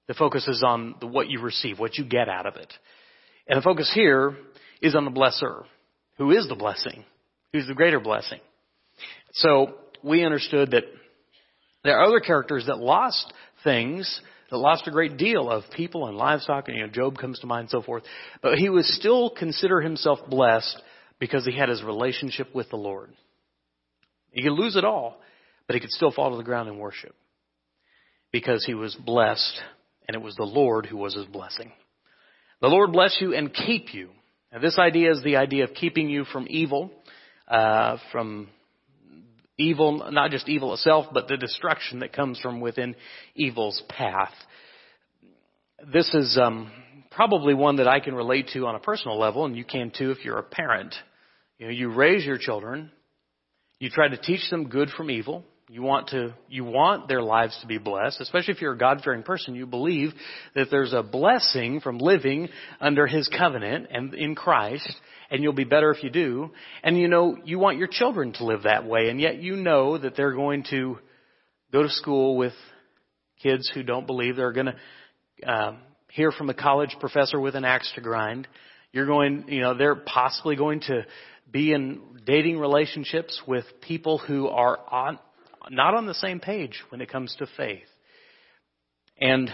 The 0.07 0.13
focus 0.13 0.47
is 0.47 0.61
on 0.65 0.95
the, 0.99 1.07
what 1.07 1.29
you 1.29 1.39
receive, 1.39 1.79
what 1.79 1.97
you 1.97 2.03
get 2.03 2.27
out 2.27 2.45
of 2.45 2.57
it, 2.57 2.71
and 3.47 3.57
the 3.57 3.63
focus 3.63 3.89
here 3.95 4.35
is 4.81 4.93
on 4.95 5.05
the 5.05 5.11
blesser, 5.11 5.63
who 6.17 6.31
is 6.31 6.47
the 6.49 6.55
blessing, 6.55 7.05
who's 7.53 7.67
the 7.67 7.73
greater 7.73 8.01
blessing. 8.01 8.39
So 9.31 9.75
we 10.03 10.25
understood 10.25 10.71
that 10.71 10.83
there 11.83 11.97
are 11.97 12.05
other 12.05 12.19
characters 12.19 12.65
that 12.67 12.77
lost 12.77 13.33
things, 13.63 14.21
that 14.49 14.57
lost 14.57 14.87
a 14.87 14.91
great 14.91 15.17
deal 15.17 15.49
of 15.49 15.63
people 15.75 16.07
and 16.07 16.17
livestock, 16.17 16.67
and 16.67 16.77
you 16.77 16.83
know, 16.83 16.89
Job 16.91 17.17
comes 17.17 17.39
to 17.39 17.47
mind 17.47 17.63
and 17.63 17.69
so 17.69 17.81
forth. 17.81 18.03
But 18.41 18.57
he 18.57 18.69
would 18.69 18.85
still 18.85 19.29
consider 19.29 19.81
himself 19.81 20.19
blessed 20.29 20.81
because 21.19 21.45
he 21.45 21.57
had 21.57 21.69
his 21.69 21.83
relationship 21.83 22.53
with 22.53 22.69
the 22.69 22.77
Lord. 22.77 23.11
He 24.31 24.43
could 24.43 24.53
lose 24.53 24.75
it 24.75 24.85
all, 24.85 25.17
but 25.67 25.75
he 25.75 25.79
could 25.79 25.91
still 25.91 26.11
fall 26.11 26.31
to 26.31 26.37
the 26.37 26.43
ground 26.43 26.69
and 26.69 26.79
worship 26.79 27.15
because 28.31 28.65
he 28.65 28.73
was 28.73 28.95
blessed, 28.95 29.61
and 30.07 30.15
it 30.15 30.21
was 30.21 30.35
the 30.35 30.43
Lord 30.43 30.85
who 30.85 30.97
was 30.97 31.15
his 31.15 31.25
blessing. 31.25 31.71
The 32.61 32.67
Lord 32.67 32.91
bless 32.91 33.17
you 33.19 33.35
and 33.35 33.53
keep 33.53 33.93
you. 33.93 34.09
Now, 34.51 34.59
this 34.59 34.77
idea 34.79 35.11
is 35.11 35.21
the 35.23 35.35
idea 35.37 35.65
of 35.65 35.73
keeping 35.73 36.09
you 36.09 36.25
from 36.25 36.47
evil, 36.49 36.91
uh, 37.47 37.97
from 38.11 38.49
Evil, 39.57 40.09
not 40.11 40.31
just 40.31 40.49
evil 40.49 40.73
itself, 40.73 41.07
but 41.13 41.27
the 41.27 41.37
destruction 41.37 41.99
that 41.99 42.13
comes 42.13 42.39
from 42.39 42.59
within 42.59 42.95
evil's 43.35 43.81
path. 43.87 44.33
This 45.91 46.11
is 46.13 46.39
um, 46.41 46.71
probably 47.11 47.53
one 47.53 47.75
that 47.75 47.87
I 47.87 47.99
can 47.99 48.15
relate 48.15 48.49
to 48.53 48.65
on 48.65 48.75
a 48.75 48.79
personal 48.79 49.19
level, 49.19 49.45
and 49.45 49.55
you 49.55 49.63
can 49.63 49.91
too 49.95 50.11
if 50.11 50.25
you're 50.25 50.39
a 50.39 50.43
parent. 50.43 50.95
You 51.59 51.67
know, 51.67 51.71
you 51.71 51.93
raise 51.93 52.25
your 52.25 52.37
children, 52.37 52.91
you 53.79 53.89
try 53.89 54.07
to 54.07 54.17
teach 54.17 54.49
them 54.49 54.69
good 54.69 54.89
from 54.89 55.11
evil. 55.11 55.45
You 55.73 55.81
want 55.81 56.09
to, 56.09 56.35
you 56.49 56.65
want 56.65 57.07
their 57.07 57.23
lives 57.23 57.57
to 57.61 57.67
be 57.67 57.79
blessed, 57.79 58.21
especially 58.21 58.53
if 58.53 58.61
you're 58.61 58.73
a 58.73 58.77
God-fearing 58.77 59.23
person. 59.23 59.55
You 59.55 59.65
believe 59.65 60.11
that 60.53 60.67
there's 60.69 60.93
a 60.93 61.01
blessing 61.01 61.79
from 61.79 61.97
living 61.97 62.49
under 62.79 63.07
His 63.07 63.27
covenant 63.27 63.87
and 63.89 64.13
in 64.13 64.35
Christ, 64.35 64.87
and 65.31 65.41
you'll 65.41 65.53
be 65.53 65.63
better 65.63 65.89
if 65.89 66.03
you 66.03 66.11
do. 66.11 66.51
And 66.83 66.95
you 66.95 67.07
know, 67.07 67.37
you 67.43 67.57
want 67.57 67.79
your 67.79 67.87
children 67.87 68.33
to 68.33 68.45
live 68.45 68.63
that 68.65 68.85
way, 68.85 69.09
and 69.09 69.19
yet 69.19 69.41
you 69.41 69.55
know 69.55 69.97
that 69.97 70.15
they're 70.15 70.35
going 70.35 70.63
to 70.69 70.99
go 71.71 71.81
to 71.81 71.89
school 71.89 72.37
with 72.37 72.53
kids 73.41 73.67
who 73.73 73.81
don't 73.81 74.05
believe. 74.05 74.35
They're 74.35 74.51
going 74.51 74.73
to 75.41 75.51
um, 75.51 75.77
hear 76.11 76.31
from 76.31 76.51
a 76.51 76.53
college 76.53 76.95
professor 76.99 77.39
with 77.39 77.55
an 77.55 77.65
axe 77.65 77.91
to 77.95 78.01
grind. 78.01 78.47
You're 78.91 79.07
going, 79.07 79.45
you 79.47 79.61
know, 79.61 79.75
they're 79.75 79.95
possibly 79.95 80.55
going 80.55 80.81
to 80.81 81.07
be 81.51 81.73
in 81.73 81.99
dating 82.27 82.59
relationships 82.59 83.41
with 83.47 83.65
people 83.81 84.19
who 84.19 84.49
are 84.49 84.77
on, 84.91 85.17
not 85.69 85.95
on 85.95 86.05
the 86.05 86.13
same 86.13 86.39
page 86.39 86.81
when 86.89 87.01
it 87.01 87.11
comes 87.11 87.35
to 87.39 87.47
faith. 87.57 87.87
And 89.19 89.49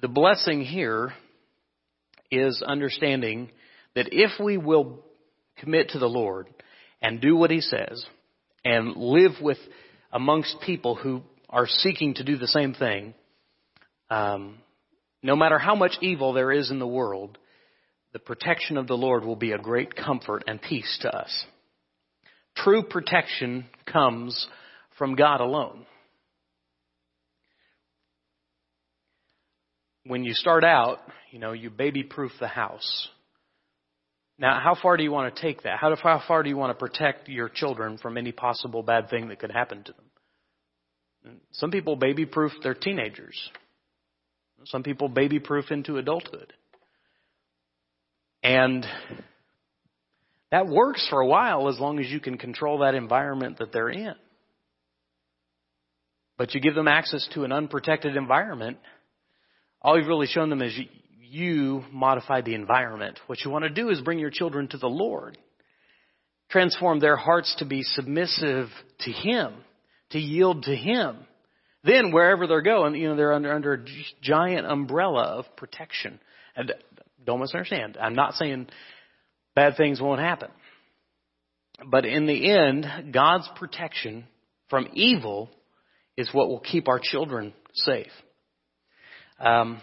the 0.00 0.08
blessing 0.08 0.62
here 0.62 1.12
is 2.30 2.62
understanding 2.62 3.50
that 3.94 4.08
if 4.12 4.32
we 4.42 4.56
will 4.56 5.04
commit 5.58 5.90
to 5.90 5.98
the 5.98 6.08
Lord 6.08 6.46
and 7.02 7.20
do 7.20 7.36
what 7.36 7.50
He 7.50 7.60
says 7.60 8.04
and 8.64 8.96
live 8.96 9.32
with 9.40 9.58
amongst 10.12 10.60
people 10.60 10.94
who 10.94 11.22
are 11.48 11.66
seeking 11.66 12.14
to 12.14 12.24
do 12.24 12.36
the 12.36 12.46
same 12.46 12.74
thing, 12.74 13.14
um, 14.10 14.58
no 15.22 15.34
matter 15.34 15.58
how 15.58 15.74
much 15.74 15.92
evil 16.00 16.32
there 16.32 16.52
is 16.52 16.70
in 16.70 16.78
the 16.78 16.86
world, 16.86 17.38
the 18.12 18.18
protection 18.18 18.76
of 18.76 18.86
the 18.86 18.96
Lord 18.96 19.24
will 19.24 19.36
be 19.36 19.52
a 19.52 19.58
great 19.58 19.94
comfort 19.96 20.44
and 20.46 20.60
peace 20.62 20.98
to 21.02 21.14
us. 21.14 21.44
True 22.64 22.82
protection 22.82 23.66
comes 23.90 24.46
from 24.96 25.14
God 25.14 25.40
alone. 25.40 25.86
When 30.04 30.24
you 30.24 30.32
start 30.32 30.64
out, 30.64 30.98
you 31.30 31.38
know, 31.38 31.52
you 31.52 31.70
baby 31.70 32.02
proof 32.02 32.32
the 32.40 32.48
house. 32.48 33.08
Now, 34.38 34.60
how 34.62 34.76
far 34.80 34.96
do 34.96 35.02
you 35.02 35.10
want 35.10 35.34
to 35.34 35.42
take 35.42 35.62
that? 35.64 35.78
How, 35.78 35.94
far 36.26 36.42
do 36.42 36.48
you 36.48 36.56
want 36.56 36.70
to 36.70 36.86
protect 36.86 37.28
your 37.28 37.48
children 37.48 37.98
from 37.98 38.16
any 38.16 38.32
possible 38.32 38.82
bad 38.82 39.10
thing 39.10 39.28
that 39.28 39.40
could 39.40 39.50
happen 39.50 39.82
to 39.84 39.92
them? 39.92 41.40
Some 41.52 41.70
people 41.70 41.96
baby 41.96 42.24
proof 42.24 42.52
their 42.62 42.74
teenagers. 42.74 43.36
Some 44.64 44.82
people 44.82 45.08
baby 45.08 45.40
proof 45.40 45.70
into 45.70 45.98
adulthood. 45.98 46.52
And 48.42 48.86
That 50.50 50.66
works 50.66 51.06
for 51.10 51.20
a 51.20 51.26
while 51.26 51.68
as 51.68 51.78
long 51.78 51.98
as 51.98 52.10
you 52.10 52.20
can 52.20 52.38
control 52.38 52.78
that 52.78 52.94
environment 52.94 53.58
that 53.58 53.72
they're 53.72 53.90
in. 53.90 54.14
But 56.38 56.54
you 56.54 56.60
give 56.60 56.74
them 56.74 56.88
access 56.88 57.28
to 57.34 57.44
an 57.44 57.52
unprotected 57.52 58.16
environment, 58.16 58.78
all 59.82 59.98
you've 59.98 60.08
really 60.08 60.26
shown 60.26 60.50
them 60.50 60.62
is 60.62 60.76
you, 60.76 60.86
you 61.20 61.84
modify 61.92 62.40
the 62.40 62.54
environment. 62.54 63.18
What 63.26 63.44
you 63.44 63.50
want 63.50 63.64
to 63.64 63.70
do 63.70 63.90
is 63.90 64.00
bring 64.00 64.18
your 64.18 64.30
children 64.30 64.68
to 64.68 64.78
the 64.78 64.88
Lord. 64.88 65.36
Transform 66.48 67.00
their 67.00 67.16
hearts 67.16 67.54
to 67.58 67.66
be 67.66 67.82
submissive 67.82 68.68
to 69.00 69.10
Him, 69.10 69.52
to 70.10 70.18
yield 70.18 70.62
to 70.62 70.74
Him. 70.74 71.18
Then 71.84 72.12
wherever 72.12 72.46
they're 72.46 72.62
going, 72.62 72.94
you 72.94 73.08
know, 73.08 73.16
they're 73.16 73.34
under, 73.34 73.52
under 73.52 73.74
a 73.74 73.84
giant 74.22 74.66
umbrella 74.66 75.24
of 75.24 75.56
protection. 75.56 76.18
And 76.56 76.72
don't 77.24 77.40
misunderstand. 77.40 77.98
I'm 78.00 78.14
not 78.14 78.34
saying 78.34 78.68
bad 79.58 79.76
things 79.76 80.00
won't 80.00 80.20
happen. 80.20 80.50
But 81.84 82.04
in 82.04 82.26
the 82.26 82.48
end, 82.48 83.12
God's 83.12 83.48
protection 83.56 84.24
from 84.70 84.88
evil 84.94 85.50
is 86.16 86.28
what 86.32 86.48
will 86.48 86.60
keep 86.60 86.86
our 86.86 87.00
children 87.02 87.52
safe. 87.74 88.12
Um, 89.40 89.80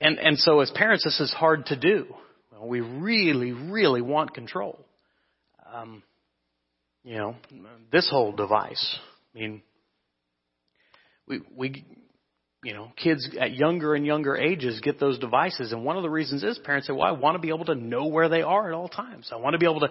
and 0.00 0.18
and 0.18 0.38
so 0.38 0.60
as 0.60 0.70
parents, 0.70 1.04
this 1.04 1.20
is 1.20 1.30
hard 1.32 1.66
to 1.66 1.76
do. 1.76 2.06
We 2.62 2.80
really, 2.80 3.52
really 3.52 4.00
want 4.00 4.32
control. 4.34 4.78
Um, 5.74 6.02
you 7.04 7.16
know, 7.16 7.36
this 7.92 8.08
whole 8.10 8.32
device. 8.32 8.98
I 9.34 9.38
mean, 9.38 9.62
we 11.26 11.40
we 11.54 11.84
you 12.62 12.74
know, 12.74 12.92
kids 12.96 13.28
at 13.40 13.52
younger 13.52 13.94
and 13.94 14.04
younger 14.04 14.36
ages 14.36 14.80
get 14.82 15.00
those 15.00 15.18
devices. 15.18 15.72
And 15.72 15.84
one 15.84 15.96
of 15.96 16.02
the 16.02 16.10
reasons 16.10 16.42
is 16.44 16.58
parents 16.58 16.86
say, 16.86 16.92
well, 16.92 17.08
I 17.08 17.12
want 17.12 17.36
to 17.36 17.38
be 17.38 17.48
able 17.48 17.64
to 17.66 17.74
know 17.74 18.06
where 18.06 18.28
they 18.28 18.42
are 18.42 18.68
at 18.68 18.74
all 18.74 18.88
times. 18.88 19.30
I 19.32 19.36
want 19.36 19.54
to 19.54 19.58
be 19.58 19.66
able 19.66 19.80
to 19.80 19.90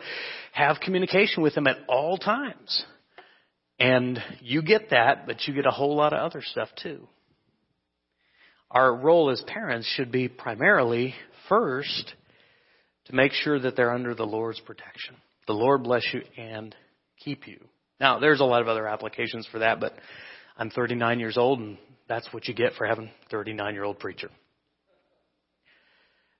have 0.52 0.80
communication 0.80 1.42
with 1.42 1.56
them 1.56 1.68
at 1.68 1.78
all 1.88 2.18
times. 2.18 2.84
And 3.80 4.20
you 4.42 4.62
get 4.62 4.92
that, 4.92 5.26
but 5.26 5.48
you 5.48 5.54
get 5.54 5.66
a 5.66 5.72
whole 5.72 5.96
lot 5.96 6.14
of 6.14 6.20
other 6.20 6.44
stuff 6.44 6.70
too. 6.82 7.08
Our 8.70 8.96
role 8.96 9.32
as 9.32 9.42
parents 9.48 9.92
should 9.96 10.12
be 10.12 10.28
primarily 10.28 11.16
first 11.48 12.14
to 13.06 13.16
make 13.16 13.32
sure 13.32 13.60
that 13.60 13.76
they're 13.76 13.94
under 13.94 14.14
the 14.14 14.26
Lord's 14.26 14.60
protection. 14.60 15.16
The 15.48 15.54
Lord 15.54 15.82
bless 15.82 16.06
you 16.14 16.22
and 16.38 16.76
keep 17.24 17.48
you. 17.48 17.60
Now, 18.00 18.20
there's 18.20 18.42
a 18.42 18.46
lot 18.46 18.62
of 18.62 18.68
other 18.68 18.88
applications 18.88 19.48
for 19.52 19.60
that, 19.60 19.80
but 19.80 19.94
I'm 20.56 20.70
39 20.70 21.20
years 21.20 21.38
old 21.38 21.60
and 21.60 21.78
that's 22.10 22.28
what 22.34 22.48
you 22.48 22.54
get 22.54 22.74
for 22.74 22.86
having 22.86 23.06
a 23.06 23.30
39 23.30 23.74
year 23.74 23.84
old 23.86 24.00
preacher. 24.00 24.30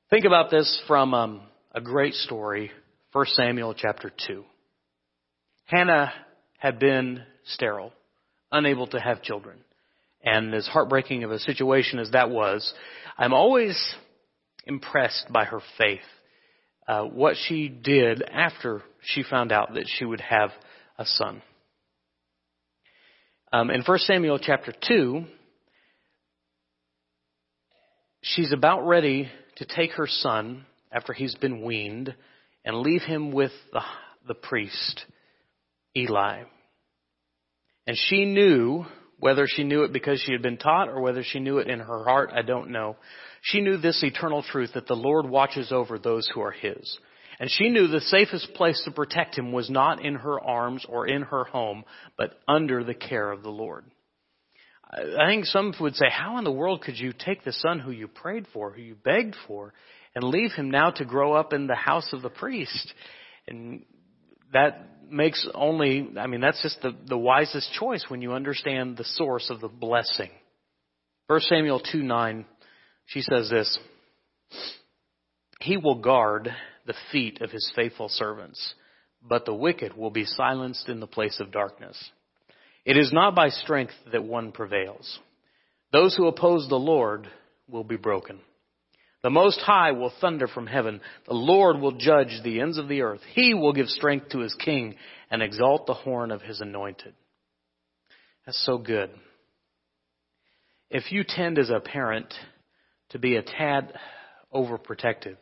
Think 0.10 0.26
about 0.26 0.50
this 0.50 0.82
from 0.88 1.14
um, 1.14 1.42
a 1.72 1.80
great 1.80 2.16
story, 2.16 2.72
1 3.14 3.26
Samuel 3.28 3.76
chapter 3.76 4.12
2. 4.28 4.44
Hannah 5.66 6.12
had 6.58 6.80
been 6.80 7.22
sterile, 7.46 7.94
unable 8.52 8.88
to 8.88 9.00
have 9.00 9.22
children. 9.22 9.60
And 10.24 10.54
as 10.56 10.68
heartbreaking 10.68 11.24
of 11.24 11.32
a 11.32 11.40
situation 11.40 12.00
as 12.00 12.12
that 12.12 12.32
was, 12.32 12.74
I'm 13.18 13.34
always 13.34 13.78
impressed 14.66 15.28
by 15.32 15.46
her 15.46 15.62
faith. 15.78 16.00
Uh, 16.88 17.04
what 17.04 17.36
she 17.48 17.70
did 17.70 18.24
after 18.24 18.82
she 19.04 19.22
found 19.22 19.52
out 19.52 19.76
that 19.76 19.86
she 19.88 20.06
would 20.06 20.22
have 20.22 20.50
a 20.98 21.06
son. 21.06 21.44
Um, 23.54 23.70
in 23.70 23.84
1 23.84 23.98
Samuel 24.00 24.40
chapter 24.40 24.74
2, 24.88 25.26
she's 28.22 28.52
about 28.52 28.88
ready 28.88 29.30
to 29.58 29.66
take 29.66 29.92
her 29.94 30.08
son 30.08 30.66
after 30.92 31.14
he's 31.14 31.36
been 31.36 31.64
weaned 31.64 32.14
and 32.66 32.78
leave 32.78 33.02
him 33.02 33.32
with 33.32 33.52
the, 33.72 33.82
the 34.28 34.34
priest, 34.34 35.06
Eli. 35.96 36.44
And 37.88 37.98
she 37.98 38.26
knew, 38.26 38.86
whether 39.20 39.46
she 39.48 39.64
knew 39.64 39.84
it 39.84 39.94
because 39.94 40.22
she 40.22 40.32
had 40.32 40.42
been 40.42 40.58
taught 40.58 40.90
or 40.90 41.02
whether 41.02 41.24
she 41.24 41.40
knew 41.40 41.58
it 41.58 41.68
in 41.68 41.80
her 41.80 42.04
heart, 42.04 42.32
I 42.34 42.42
don't 42.42 42.70
know. 42.70 42.96
She 43.42 43.62
knew 43.62 43.78
this 43.78 44.04
eternal 44.04 44.44
truth 44.44 44.72
that 44.74 44.88
the 44.88 44.96
Lord 44.96 45.28
watches 45.28 45.72
over 45.72 45.98
those 45.98 46.30
who 46.34 46.42
are 46.42 46.52
His. 46.52 46.98
And 47.40 47.50
she 47.50 47.70
knew 47.70 47.88
the 47.88 48.02
safest 48.02 48.54
place 48.54 48.82
to 48.84 48.92
protect 48.92 49.38
him 49.38 49.54
was 49.54 49.70
not 49.70 50.04
in 50.04 50.16
her 50.16 50.42
arms 50.42 50.86
or 50.88 51.08
in 51.08 51.22
her 51.22 51.46
home, 51.46 51.86
but 52.18 52.38
under 52.50 52.84
the 52.84 52.94
care 52.94 53.32
of 53.32 53.44
the 53.44 53.50
Lord. 53.50 53.86
I 54.92 55.28
think 55.28 55.46
some 55.46 55.74
would 55.80 55.96
say, 55.96 56.08
how 56.10 56.38
in 56.40 56.44
the 56.44 56.52
world 56.52 56.82
could 56.82 56.98
you 56.98 57.14
take 57.14 57.44
the 57.44 57.54
son 57.54 57.80
who 57.80 57.92
you 57.92 58.08
prayed 58.08 58.48
for, 58.52 58.72
who 58.72 58.82
you 58.82 58.96
begged 58.96 59.36
for, 59.48 59.74
and 60.16 60.24
leave 60.24 60.52
him 60.52 60.72
now 60.72 60.90
to 60.92 61.06
grow 61.06 61.34
up 61.34 61.54
in 61.54 61.68
the 61.68 61.76
house 61.76 62.12
of 62.12 62.24
the 62.24 62.30
priest? 62.30 62.94
And 63.48 63.86
that 64.52 64.88
makes 65.12 65.48
only, 65.54 66.10
I 66.18 66.26
mean, 66.26 66.42
that's 66.42 66.62
just 66.64 66.82
the, 66.82 66.96
the 67.08 67.18
wisest 67.18 67.72
choice 67.74 68.06
when 68.08 68.22
you 68.22 68.34
understand 68.34 68.98
the 68.98 69.04
source 69.04 69.50
of 69.52 69.62
the 69.62 69.68
blessing. 69.68 70.32
1 71.28 71.40
Samuel 71.42 71.80
2 71.80 72.02
9, 72.02 72.46
she 73.06 73.22
says 73.22 73.50
this 73.52 73.78
He 75.60 75.78
will 75.78 76.00
guard 76.00 76.50
the 76.88 76.96
feet 77.12 77.42
of 77.42 77.52
his 77.52 77.72
faithful 77.76 78.10
servants, 78.10 78.74
but 79.22 79.46
the 79.46 79.54
wicked 79.54 79.96
will 79.96 80.10
be 80.10 80.26
silenced 80.26 80.90
in 80.90 81.00
the 81.00 81.06
place 81.06 81.40
of 81.40 81.52
darkness. 81.52 82.10
It 82.90 82.98
is 82.98 83.14
not 83.14 83.36
by 83.36 83.50
strength 83.50 83.94
that 84.12 84.24
one 84.24 84.52
prevails. 84.52 85.20
Those 85.92 86.16
who 86.16 86.26
oppose 86.26 86.68
the 86.68 86.76
Lord 86.76 87.28
will 87.70 87.84
be 87.84 87.98
broken. 87.98 88.40
The 89.22 89.30
Most 89.30 89.60
High 89.60 89.92
will 89.92 90.12
thunder 90.20 90.48
from 90.48 90.66
heaven. 90.66 91.00
The 91.28 91.36
Lord 91.36 91.80
will 91.80 91.92
judge 91.92 92.40
the 92.44 92.62
ends 92.62 92.80
of 92.80 92.88
the 92.88 93.04
earth. 93.04 93.22
He 93.36 93.54
will 93.54 93.74
give 93.74 93.90
strength 93.90 94.30
to 94.30 94.40
his 94.40 94.56
king 94.56 94.96
and 95.30 95.44
exalt 95.44 95.86
the 95.86 95.94
horn 95.94 96.32
of 96.32 96.42
his 96.42 96.62
anointed. 96.62 97.14
That's 98.48 98.66
so 98.66 98.80
good. 98.80 99.12
If 100.90 101.12
you 101.12 101.24
tend 101.24 101.60
as 101.60 101.70
a 101.70 101.80
parent 101.80 102.34
to 103.10 103.20
be 103.20 103.36
a 103.36 103.44
tad 103.44 103.94
overprotective, 104.52 105.38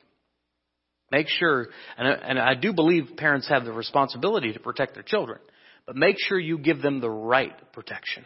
make 1.13 1.29
sure, 1.29 1.67
and 1.97 2.37
I 2.37 2.55
do 2.55 2.73
believe 2.73 3.15
parents 3.15 3.47
have 3.47 3.63
the 3.63 3.71
responsibility 3.71 4.51
to 4.51 4.59
protect 4.59 4.95
their 4.95 5.03
children. 5.03 5.39
But 5.87 5.95
make 5.95 6.17
sure 6.19 6.37
you 6.37 6.57
give 6.59 6.81
them 6.81 6.99
the 6.99 7.09
right 7.09 7.55
protection. 7.71 8.25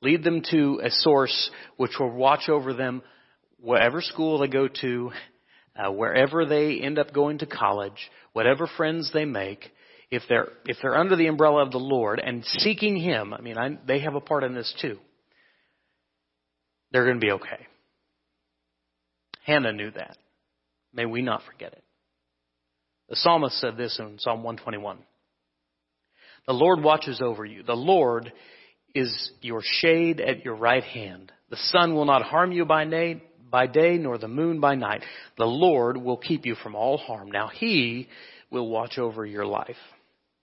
Lead 0.00 0.22
them 0.22 0.42
to 0.52 0.80
a 0.82 0.90
source 0.90 1.50
which 1.76 1.90
will 1.98 2.12
watch 2.12 2.48
over 2.48 2.72
them 2.72 3.02
whatever 3.60 4.00
school 4.00 4.38
they 4.38 4.46
go 4.46 4.68
to, 4.80 5.10
uh, 5.76 5.90
wherever 5.90 6.46
they 6.46 6.78
end 6.80 6.98
up 6.98 7.12
going 7.12 7.38
to 7.38 7.46
college, 7.46 8.10
whatever 8.32 8.68
friends 8.76 9.10
they 9.12 9.24
make. 9.24 9.72
If 10.10 10.22
they're 10.28 10.48
if 10.64 10.78
they're 10.80 10.96
under 10.96 11.16
the 11.16 11.26
umbrella 11.26 11.62
of 11.62 11.72
the 11.72 11.78
Lord 11.78 12.20
and 12.24 12.44
seeking 12.44 12.96
Him, 12.96 13.34
I 13.34 13.42
mean, 13.42 13.58
I, 13.58 13.76
they 13.86 14.00
have 14.00 14.14
a 14.14 14.20
part 14.20 14.44
in 14.44 14.54
this 14.54 14.72
too. 14.80 14.98
They're 16.92 17.04
going 17.04 17.20
to 17.20 17.26
be 17.26 17.32
okay. 17.32 17.66
Hannah 19.44 19.72
knew 19.72 19.90
that. 19.90 20.16
May 20.94 21.04
we 21.04 21.20
not 21.20 21.42
forget 21.42 21.72
it. 21.72 21.84
The 23.10 23.16
psalmist 23.16 23.60
said 23.60 23.76
this 23.76 23.98
in 23.98 24.18
Psalm 24.18 24.42
121. 24.42 24.98
The 26.48 26.54
Lord 26.54 26.82
watches 26.82 27.20
over 27.22 27.44
you. 27.44 27.62
The 27.62 27.74
Lord 27.74 28.32
is 28.94 29.30
your 29.42 29.60
shade 29.62 30.18
at 30.18 30.46
your 30.46 30.56
right 30.56 30.82
hand. 30.82 31.30
The 31.50 31.58
sun 31.58 31.94
will 31.94 32.06
not 32.06 32.22
harm 32.22 32.52
you 32.52 32.64
by 32.64 32.86
day, 32.86 33.22
by 33.50 33.66
day, 33.66 33.98
nor 33.98 34.16
the 34.16 34.28
moon 34.28 34.58
by 34.58 34.74
night. 34.74 35.02
The 35.36 35.44
Lord 35.44 35.98
will 35.98 36.16
keep 36.16 36.46
you 36.46 36.54
from 36.54 36.74
all 36.74 36.96
harm. 36.96 37.30
Now 37.30 37.48
He 37.48 38.08
will 38.50 38.66
watch 38.66 38.96
over 38.96 39.26
your 39.26 39.44
life. 39.44 39.76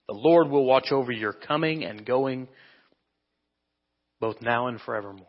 The 0.08 0.13
Lord 0.13 0.48
will 0.48 0.63
watch 0.65 0.91
over 0.91 1.12
your 1.12 1.34
coming 1.34 1.84
and 1.84 2.06
going, 2.06 2.50
both 4.20 4.44
now 4.44 4.68
and 4.68 4.80
forevermore. 4.80 5.26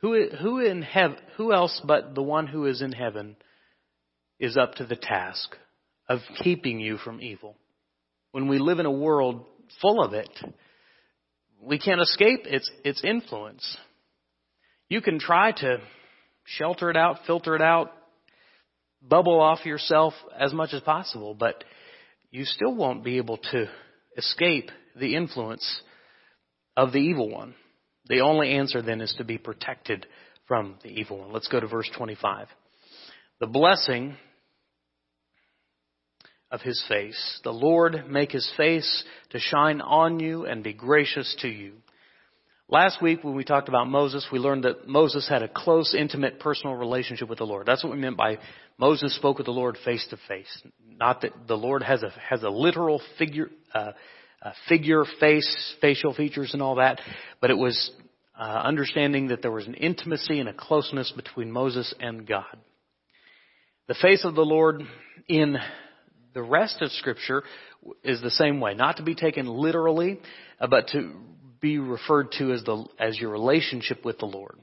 Who, 0.00 0.30
who 0.40 0.60
in 0.60 0.86
who 1.36 1.52
else 1.52 1.78
but 1.84 2.14
the 2.14 2.22
one 2.22 2.46
who 2.46 2.64
is 2.64 2.80
in 2.80 2.92
heaven 2.92 3.36
is 4.40 4.56
up 4.56 4.76
to 4.76 4.86
the 4.86 4.96
task 4.96 5.54
of 6.08 6.20
keeping 6.42 6.80
you 6.80 6.96
from 6.96 7.20
evil? 7.20 7.54
When 8.38 8.46
we 8.46 8.60
live 8.60 8.78
in 8.78 8.86
a 8.86 8.90
world 8.90 9.44
full 9.82 10.00
of 10.00 10.12
it, 10.12 10.30
we 11.60 11.76
can't 11.76 12.00
escape 12.00 12.42
its, 12.44 12.70
its 12.84 13.02
influence. 13.02 13.76
You 14.88 15.00
can 15.00 15.18
try 15.18 15.50
to 15.50 15.78
shelter 16.44 16.88
it 16.88 16.96
out, 16.96 17.26
filter 17.26 17.56
it 17.56 17.62
out, 17.62 17.90
bubble 19.02 19.40
off 19.40 19.66
yourself 19.66 20.14
as 20.38 20.52
much 20.52 20.72
as 20.72 20.82
possible, 20.82 21.34
but 21.34 21.64
you 22.30 22.44
still 22.44 22.76
won't 22.76 23.02
be 23.02 23.16
able 23.16 23.38
to 23.38 23.66
escape 24.16 24.70
the 24.94 25.16
influence 25.16 25.82
of 26.76 26.92
the 26.92 27.00
evil 27.00 27.28
one. 27.28 27.56
The 28.06 28.20
only 28.20 28.52
answer 28.52 28.82
then 28.82 29.00
is 29.00 29.12
to 29.18 29.24
be 29.24 29.38
protected 29.38 30.06
from 30.46 30.76
the 30.84 30.90
evil 30.90 31.18
one. 31.18 31.32
Let's 31.32 31.48
go 31.48 31.58
to 31.58 31.66
verse 31.66 31.90
25. 31.96 32.46
The 33.40 33.48
blessing 33.48 34.16
of 36.50 36.60
his 36.62 36.82
face. 36.88 37.40
The 37.44 37.52
Lord 37.52 38.04
make 38.08 38.32
his 38.32 38.50
face 38.56 39.04
to 39.30 39.38
shine 39.38 39.80
on 39.80 40.20
you 40.20 40.46
and 40.46 40.64
be 40.64 40.72
gracious 40.72 41.36
to 41.40 41.48
you. 41.48 41.74
Last 42.70 43.00
week 43.00 43.24
when 43.24 43.34
we 43.34 43.44
talked 43.44 43.68
about 43.68 43.88
Moses, 43.88 44.26
we 44.30 44.38
learned 44.38 44.64
that 44.64 44.86
Moses 44.86 45.26
had 45.26 45.42
a 45.42 45.48
close, 45.48 45.94
intimate, 45.94 46.38
personal 46.38 46.76
relationship 46.76 47.28
with 47.28 47.38
the 47.38 47.46
Lord. 47.46 47.66
That's 47.66 47.82
what 47.82 47.92
we 47.92 47.98
meant 47.98 48.18
by 48.18 48.38
Moses 48.76 49.16
spoke 49.16 49.38
with 49.38 49.46
the 49.46 49.52
Lord 49.52 49.78
face 49.84 50.06
to 50.10 50.18
face. 50.28 50.62
Not 50.86 51.22
that 51.22 51.32
the 51.46 51.56
Lord 51.56 51.82
has 51.82 52.02
a 52.02 52.10
has 52.28 52.42
a 52.42 52.50
literal 52.50 53.00
figure, 53.18 53.48
uh, 53.74 53.92
a 54.42 54.52
figure, 54.68 55.04
face, 55.18 55.76
facial 55.80 56.12
features, 56.12 56.52
and 56.52 56.60
all 56.60 56.74
that, 56.74 57.00
but 57.40 57.50
it 57.50 57.56
was 57.56 57.90
uh, 58.38 58.42
understanding 58.42 59.28
that 59.28 59.40
there 59.40 59.50
was 59.50 59.66
an 59.66 59.74
intimacy 59.74 60.38
and 60.38 60.48
a 60.48 60.54
closeness 60.54 61.10
between 61.10 61.50
Moses 61.50 61.94
and 61.98 62.26
God. 62.26 62.56
The 63.88 63.94
face 63.94 64.26
of 64.26 64.34
the 64.34 64.42
Lord 64.42 64.82
in 65.26 65.56
the 66.38 66.44
rest 66.44 66.80
of 66.82 66.92
Scripture 66.92 67.42
is 68.04 68.22
the 68.22 68.30
same 68.30 68.60
way, 68.60 68.72
not 68.72 68.98
to 68.98 69.02
be 69.02 69.16
taken 69.16 69.48
literally, 69.48 70.20
uh, 70.60 70.68
but 70.68 70.86
to 70.92 71.12
be 71.60 71.78
referred 71.78 72.30
to 72.38 72.52
as 72.52 72.62
the 72.62 72.86
as 72.96 73.18
your 73.18 73.30
relationship 73.30 74.04
with 74.04 74.18
the 74.18 74.26
Lord. 74.26 74.56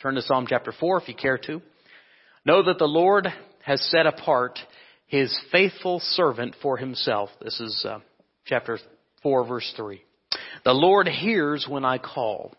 Turn 0.00 0.14
to 0.14 0.22
Psalm 0.22 0.46
chapter 0.48 0.72
4 0.72 1.02
if 1.02 1.08
you 1.08 1.16
care 1.16 1.36
to. 1.38 1.60
Know 2.44 2.62
that 2.62 2.78
the 2.78 2.84
Lord 2.86 3.26
has 3.64 3.82
set 3.90 4.06
apart 4.06 4.60
his 5.08 5.36
faithful 5.50 5.98
servant 5.98 6.54
for 6.62 6.76
himself. 6.76 7.28
This 7.42 7.58
is 7.58 7.84
uh, 7.84 7.98
chapter 8.44 8.78
4 9.24 9.44
verse 9.48 9.74
3. 9.76 10.00
The 10.64 10.72
Lord 10.72 11.08
hears 11.08 11.66
when 11.68 11.84
I 11.84 11.98
call. 11.98 12.54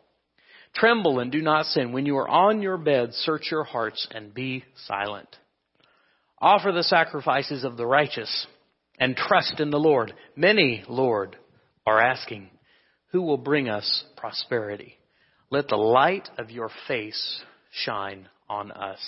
Tremble 0.76 1.20
and 1.20 1.32
do 1.32 1.42
not 1.42 1.68
sin. 1.68 1.94
When 1.94 2.06
you 2.06 2.18
are 2.18 2.28
on 2.28 2.62
your 2.62 2.78
bed, 2.78 3.14
search 3.14 3.48
your 3.50 3.64
hearts 3.64 4.06
and 4.12 4.34
be 4.34 4.66
silent. 4.88 5.38
Offer 6.42 6.72
the 6.72 6.84
sacrifices 6.84 7.64
of 7.64 7.78
the 7.78 7.86
righteous 7.86 8.48
and 9.00 9.16
trust 9.16 9.60
in 9.60 9.70
the 9.70 9.80
Lord. 9.80 10.14
Many, 10.36 10.84
Lord, 10.90 11.38
are 11.86 12.02
asking, 12.02 12.50
who 13.12 13.22
will 13.22 13.38
bring 13.38 13.70
us 13.70 14.04
prosperity. 14.18 14.98
Let 15.52 15.68
the 15.68 15.76
light 15.76 16.28
of 16.40 16.50
your 16.50 16.70
face 16.88 17.42
shine 17.72 18.28
on 18.50 18.72
us. 18.72 19.00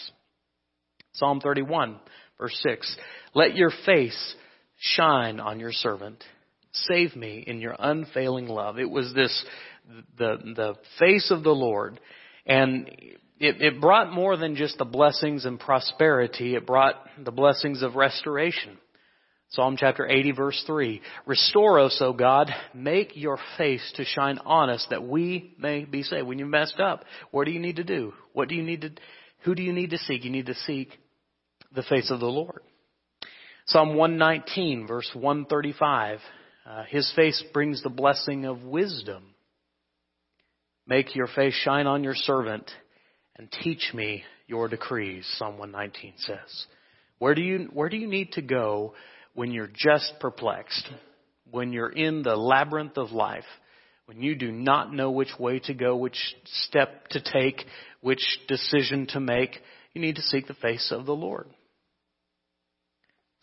Psalm 1.13 1.39
31, 1.39 1.99
verse 2.37 2.59
6. 2.67 2.97
Let 3.33 3.55
your 3.55 3.71
face 3.85 4.35
shine 4.77 5.39
on 5.39 5.59
your 5.59 5.71
servant. 5.71 6.23
Save 6.73 7.15
me 7.15 7.43
in 7.45 7.59
your 7.59 7.75
unfailing 7.77 8.47
love. 8.47 8.77
It 8.77 8.89
was 8.89 9.13
this, 9.13 9.45
the, 10.17 10.37
the 10.55 10.75
face 10.99 11.31
of 11.31 11.43
the 11.43 11.51
Lord. 11.51 11.99
And 12.45 12.89
it, 13.43 13.61
it 13.61 13.81
brought 13.81 14.13
more 14.13 14.37
than 14.37 14.55
just 14.55 14.77
the 14.77 14.85
blessings 14.85 15.43
and 15.43 15.59
prosperity. 15.59 16.55
It 16.55 16.65
brought 16.65 16.95
the 17.21 17.31
blessings 17.31 17.81
of 17.81 17.95
restoration. 17.95 18.77
Psalm 19.49 19.75
chapter 19.77 20.07
80 20.07 20.31
verse 20.31 20.63
3. 20.65 21.01
Restore 21.25 21.81
us, 21.81 21.97
O 21.99 22.13
God. 22.13 22.49
Make 22.73 23.17
your 23.17 23.37
face 23.57 23.83
to 23.97 24.05
shine 24.05 24.39
on 24.45 24.69
us 24.69 24.87
that 24.89 25.03
we 25.03 25.55
may 25.59 25.83
be 25.83 26.03
saved. 26.03 26.25
When 26.25 26.39
you 26.39 26.45
messed 26.45 26.79
up, 26.79 27.03
what 27.31 27.43
do 27.43 27.51
you 27.51 27.59
need 27.59 27.75
to 27.75 27.83
do? 27.83 28.13
What 28.31 28.47
do 28.47 28.55
you 28.55 28.63
need 28.63 28.81
to, 28.81 28.91
who 29.43 29.55
do 29.55 29.61
you 29.61 29.73
need 29.73 29.89
to 29.89 29.97
seek? 29.97 30.23
You 30.23 30.31
need 30.31 30.45
to 30.45 30.55
seek 30.55 30.97
the 31.75 31.83
face 31.83 32.11
of 32.11 32.21
the 32.21 32.25
Lord. 32.25 32.61
Psalm 33.67 33.95
119 33.95 34.87
verse 34.87 35.11
135. 35.13 36.19
Uh, 36.65 36.83
his 36.87 37.11
face 37.13 37.43
brings 37.51 37.83
the 37.83 37.89
blessing 37.89 38.45
of 38.45 38.63
wisdom. 38.63 39.35
Make 40.87 41.13
your 41.13 41.27
face 41.27 41.53
shine 41.53 41.87
on 41.87 42.05
your 42.05 42.15
servant 42.15 42.71
and 43.37 43.51
teach 43.63 43.91
me 43.93 44.23
your 44.47 44.67
decrees. 44.67 45.25
Psalm 45.37 45.57
119 45.57 46.13
says. 46.17 46.65
Where 47.19 47.35
do 47.35 47.41
you, 47.41 47.69
where 47.73 47.89
do 47.89 47.97
you 47.97 48.07
need 48.07 48.33
to 48.33 48.41
go 48.41 48.93
when 49.33 49.51
you're 49.51 49.69
just 49.73 50.13
perplexed, 50.19 50.87
when 51.49 51.73
you're 51.73 51.89
in 51.89 52.21
the 52.23 52.35
labyrinth 52.35 52.97
of 52.97 53.11
life, 53.11 53.45
when 54.05 54.21
you 54.21 54.35
do 54.35 54.51
not 54.51 54.93
know 54.93 55.11
which 55.11 55.39
way 55.39 55.59
to 55.59 55.73
go, 55.73 55.95
which 55.95 56.35
step 56.45 57.07
to 57.09 57.21
take, 57.21 57.63
which 58.01 58.39
decision 58.47 59.07
to 59.07 59.19
make, 59.19 59.59
you 59.93 60.01
need 60.01 60.17
to 60.17 60.21
seek 60.21 60.47
the 60.47 60.53
face 60.55 60.91
of 60.91 61.05
the 61.05 61.15
Lord. 61.15 61.47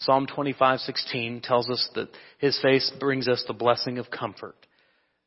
Psalm 0.00 0.26
25:16 0.26 1.42
tells 1.42 1.68
us 1.68 1.88
that 1.94 2.08
his 2.38 2.58
face 2.60 2.90
brings 2.98 3.28
us 3.28 3.44
the 3.46 3.52
blessing 3.52 3.98
of 3.98 4.10
comfort. 4.10 4.56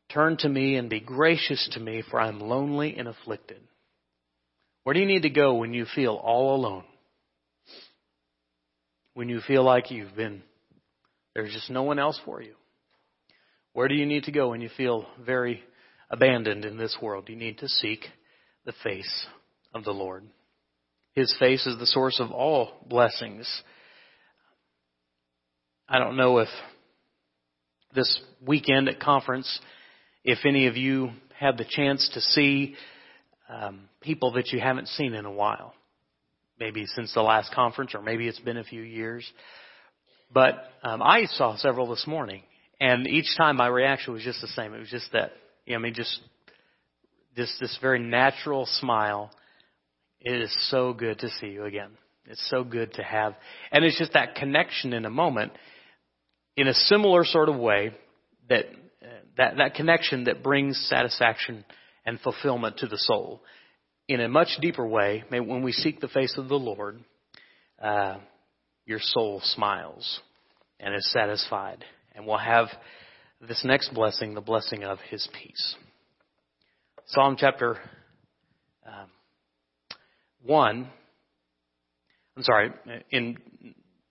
Turn 0.09 0.37
to 0.37 0.49
me 0.49 0.75
and 0.75 0.89
be 0.89 0.99
gracious 0.99 1.67
to 1.73 1.79
me 1.79 2.01
for 2.01 2.19
I 2.19 2.27
am 2.27 2.39
lonely 2.39 2.95
and 2.97 3.07
afflicted. 3.07 3.61
Where 4.83 4.93
do 4.93 4.99
you 4.99 5.05
need 5.05 5.23
to 5.23 5.29
go 5.29 5.55
when 5.55 5.73
you 5.73 5.85
feel 5.95 6.13
all 6.15 6.55
alone? 6.55 6.83
When 9.13 9.29
you 9.29 9.41
feel 9.41 9.63
like 9.63 9.91
you've 9.91 10.15
been 10.15 10.43
there's 11.33 11.53
just 11.53 11.69
no 11.69 11.83
one 11.83 11.99
else 11.99 12.19
for 12.25 12.41
you. 12.41 12.53
Where 13.73 13.87
do 13.87 13.95
you 13.95 14.05
need 14.05 14.25
to 14.25 14.31
go 14.31 14.49
when 14.49 14.61
you 14.61 14.69
feel 14.77 15.07
very 15.25 15.63
abandoned 16.09 16.63
in 16.63 16.77
this 16.77 16.95
world? 17.01 17.27
You 17.27 17.35
need 17.35 17.57
to 17.59 17.67
seek 17.67 18.05
the 18.65 18.73
face 18.83 19.25
of 19.73 19.83
the 19.83 19.91
Lord. 19.91 20.23
His 21.13 21.35
face 21.39 21.65
is 21.65 21.77
the 21.79 21.87
source 21.87 22.19
of 22.19 22.31
all 22.31 22.71
blessings. 22.87 23.47
I 25.89 25.99
don't 25.99 26.17
know 26.17 26.39
if 26.39 26.49
this 27.95 28.21
weekend 28.45 28.89
at 28.89 28.99
conference, 28.99 29.59
if 30.23 30.39
any 30.45 30.67
of 30.67 30.77
you 30.77 31.11
had 31.37 31.57
the 31.57 31.65
chance 31.67 32.09
to 32.13 32.21
see 32.21 32.75
um, 33.49 33.89
people 34.01 34.33
that 34.33 34.51
you 34.51 34.59
haven't 34.59 34.87
seen 34.87 35.13
in 35.13 35.25
a 35.25 35.31
while, 35.31 35.73
maybe 36.59 36.85
since 36.85 37.13
the 37.13 37.21
last 37.21 37.53
conference, 37.53 37.93
or 37.93 38.01
maybe 38.01 38.27
it's 38.27 38.39
been 38.39 38.57
a 38.57 38.63
few 38.63 38.81
years. 38.81 39.29
But 40.33 40.55
um, 40.83 41.01
I 41.01 41.25
saw 41.25 41.55
several 41.57 41.87
this 41.89 42.07
morning, 42.07 42.43
and 42.79 43.07
each 43.07 43.37
time 43.37 43.57
my 43.57 43.67
reaction 43.67 44.13
was 44.13 44.23
just 44.23 44.41
the 44.41 44.47
same. 44.47 44.73
It 44.73 44.79
was 44.79 44.89
just 44.89 45.11
that, 45.13 45.31
you 45.65 45.73
know, 45.73 45.79
I 45.79 45.81
mean, 45.81 45.93
just 45.93 46.19
this 47.35 47.55
this 47.59 47.77
very 47.81 47.99
natural 47.99 48.65
smile. 48.65 49.31
It 50.19 50.41
is 50.41 50.55
so 50.69 50.93
good 50.93 51.19
to 51.19 51.29
see 51.29 51.47
you 51.47 51.65
again. 51.65 51.91
It's 52.25 52.49
so 52.49 52.63
good 52.63 52.93
to 52.93 53.03
have, 53.03 53.35
and 53.71 53.83
it's 53.83 53.99
just 53.99 54.13
that 54.13 54.35
connection 54.35 54.93
in 54.93 55.05
a 55.05 55.09
moment, 55.09 55.51
in 56.55 56.67
a 56.67 56.73
similar 56.73 57.25
sort 57.25 57.49
of 57.49 57.57
way 57.57 57.91
that 58.47 58.65
uh, 59.01 59.07
that 59.37 59.57
that 59.57 59.75
connection 59.75 60.23
that 60.25 60.41
brings 60.41 60.77
satisfaction 60.89 61.65
and 62.05 62.19
fulfillment 62.19 62.77
to 62.77 62.87
the 62.87 62.97
soul. 62.97 63.41
In 64.07 64.19
a 64.19 64.27
much 64.27 64.57
deeper 64.61 64.85
way, 64.85 65.23
when 65.29 65.63
we 65.63 65.71
seek 65.71 65.99
the 65.99 66.07
face 66.07 66.37
of 66.37 66.49
the 66.49 66.55
Lord, 66.55 66.99
uh, 67.81 68.17
your 68.85 68.99
soul 68.99 69.41
smiles 69.43 70.19
and 70.79 70.93
is 70.93 71.09
satisfied 71.11 71.83
and 72.13 72.25
will 72.25 72.37
have 72.37 72.67
this 73.47 73.63
next 73.63 73.93
blessing, 73.93 74.33
the 74.33 74.41
blessing 74.41 74.83
of 74.83 74.99
his 75.09 75.27
peace. 75.41 75.75
Psalm 77.07 77.35
chapter 77.37 77.77
um, 78.85 79.09
1, 80.45 80.87
I'm 82.35 82.43
sorry, 82.43 82.71
in 83.11 83.37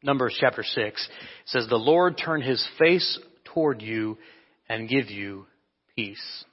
Numbers 0.02 0.36
chapter 0.40 0.62
6, 0.62 0.76
it 0.76 1.18
says, 1.46 1.66
The 1.68 1.76
Lord 1.76 2.18
turn 2.22 2.42
his 2.42 2.66
face 2.78 3.18
toward 3.44 3.82
you 3.82 4.18
and 4.68 4.88
give 4.88 5.10
you 5.10 5.46
peace. 5.96 6.44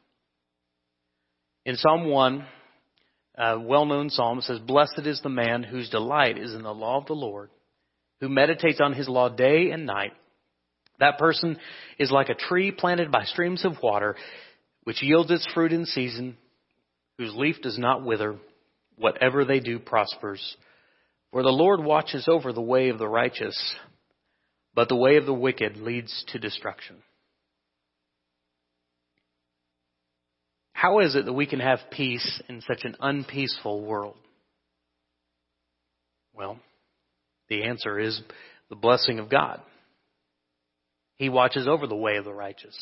In 1.69 1.75
Psalm 1.75 2.09
1, 2.09 2.45
a 3.37 3.59
well 3.59 3.85
known 3.85 4.09
psalm, 4.09 4.41
says, 4.41 4.57
Blessed 4.57 5.03
is 5.05 5.21
the 5.21 5.29
man 5.29 5.61
whose 5.61 5.87
delight 5.91 6.39
is 6.39 6.55
in 6.55 6.63
the 6.63 6.73
law 6.73 6.97
of 6.97 7.05
the 7.05 7.13
Lord 7.13 7.51
who 8.19 8.27
meditates 8.27 8.81
on 8.81 8.93
his 8.93 9.07
law 9.07 9.29
day 9.29 9.69
and 9.69 9.85
night. 9.85 10.13
That 10.99 11.19
person 11.19 11.57
is 11.99 12.09
like 12.09 12.29
a 12.29 12.33
tree 12.33 12.71
planted 12.71 13.11
by 13.11 13.23
streams 13.25 13.63
of 13.65 13.83
water, 13.83 14.15
which 14.83 15.03
yields 15.03 15.29
its 15.29 15.47
fruit 15.53 15.71
in 15.71 15.85
season, 15.85 16.37
whose 17.19 17.35
leaf 17.35 17.57
does 17.61 17.77
not 17.77 18.03
wither. 18.03 18.37
Whatever 18.97 19.45
they 19.45 19.59
do 19.59 19.77
prospers. 19.77 20.57
For 21.31 21.43
the 21.43 21.49
Lord 21.49 21.83
watches 21.83 22.27
over 22.27 22.51
the 22.51 22.61
way 22.61 22.89
of 22.89 22.97
the 22.97 23.07
righteous, 23.07 23.75
but 24.73 24.89
the 24.89 24.95
way 24.95 25.17
of 25.17 25.27
the 25.27 25.33
wicked 25.35 25.77
leads 25.77 26.25
to 26.29 26.39
destruction. 26.39 26.95
How 30.79 30.99
is 30.99 31.13
it 31.15 31.25
that 31.25 31.33
we 31.33 31.45
can 31.45 31.59
have 31.59 31.79
peace 31.91 32.41
in 32.47 32.61
such 32.61 32.85
an 32.85 32.95
unpeaceful 33.01 33.83
world? 33.83 34.15
Well, 36.33 36.57
the 37.49 37.65
answer 37.65 37.99
is 37.99 38.21
the 38.69 38.77
blessing 38.77 39.19
of 39.19 39.29
God. 39.29 39.59
He 41.17 41.27
watches 41.27 41.67
over 41.67 41.85
the 41.85 41.97
way 41.97 42.15
of 42.15 42.23
the 42.23 42.31
righteous. 42.31 42.77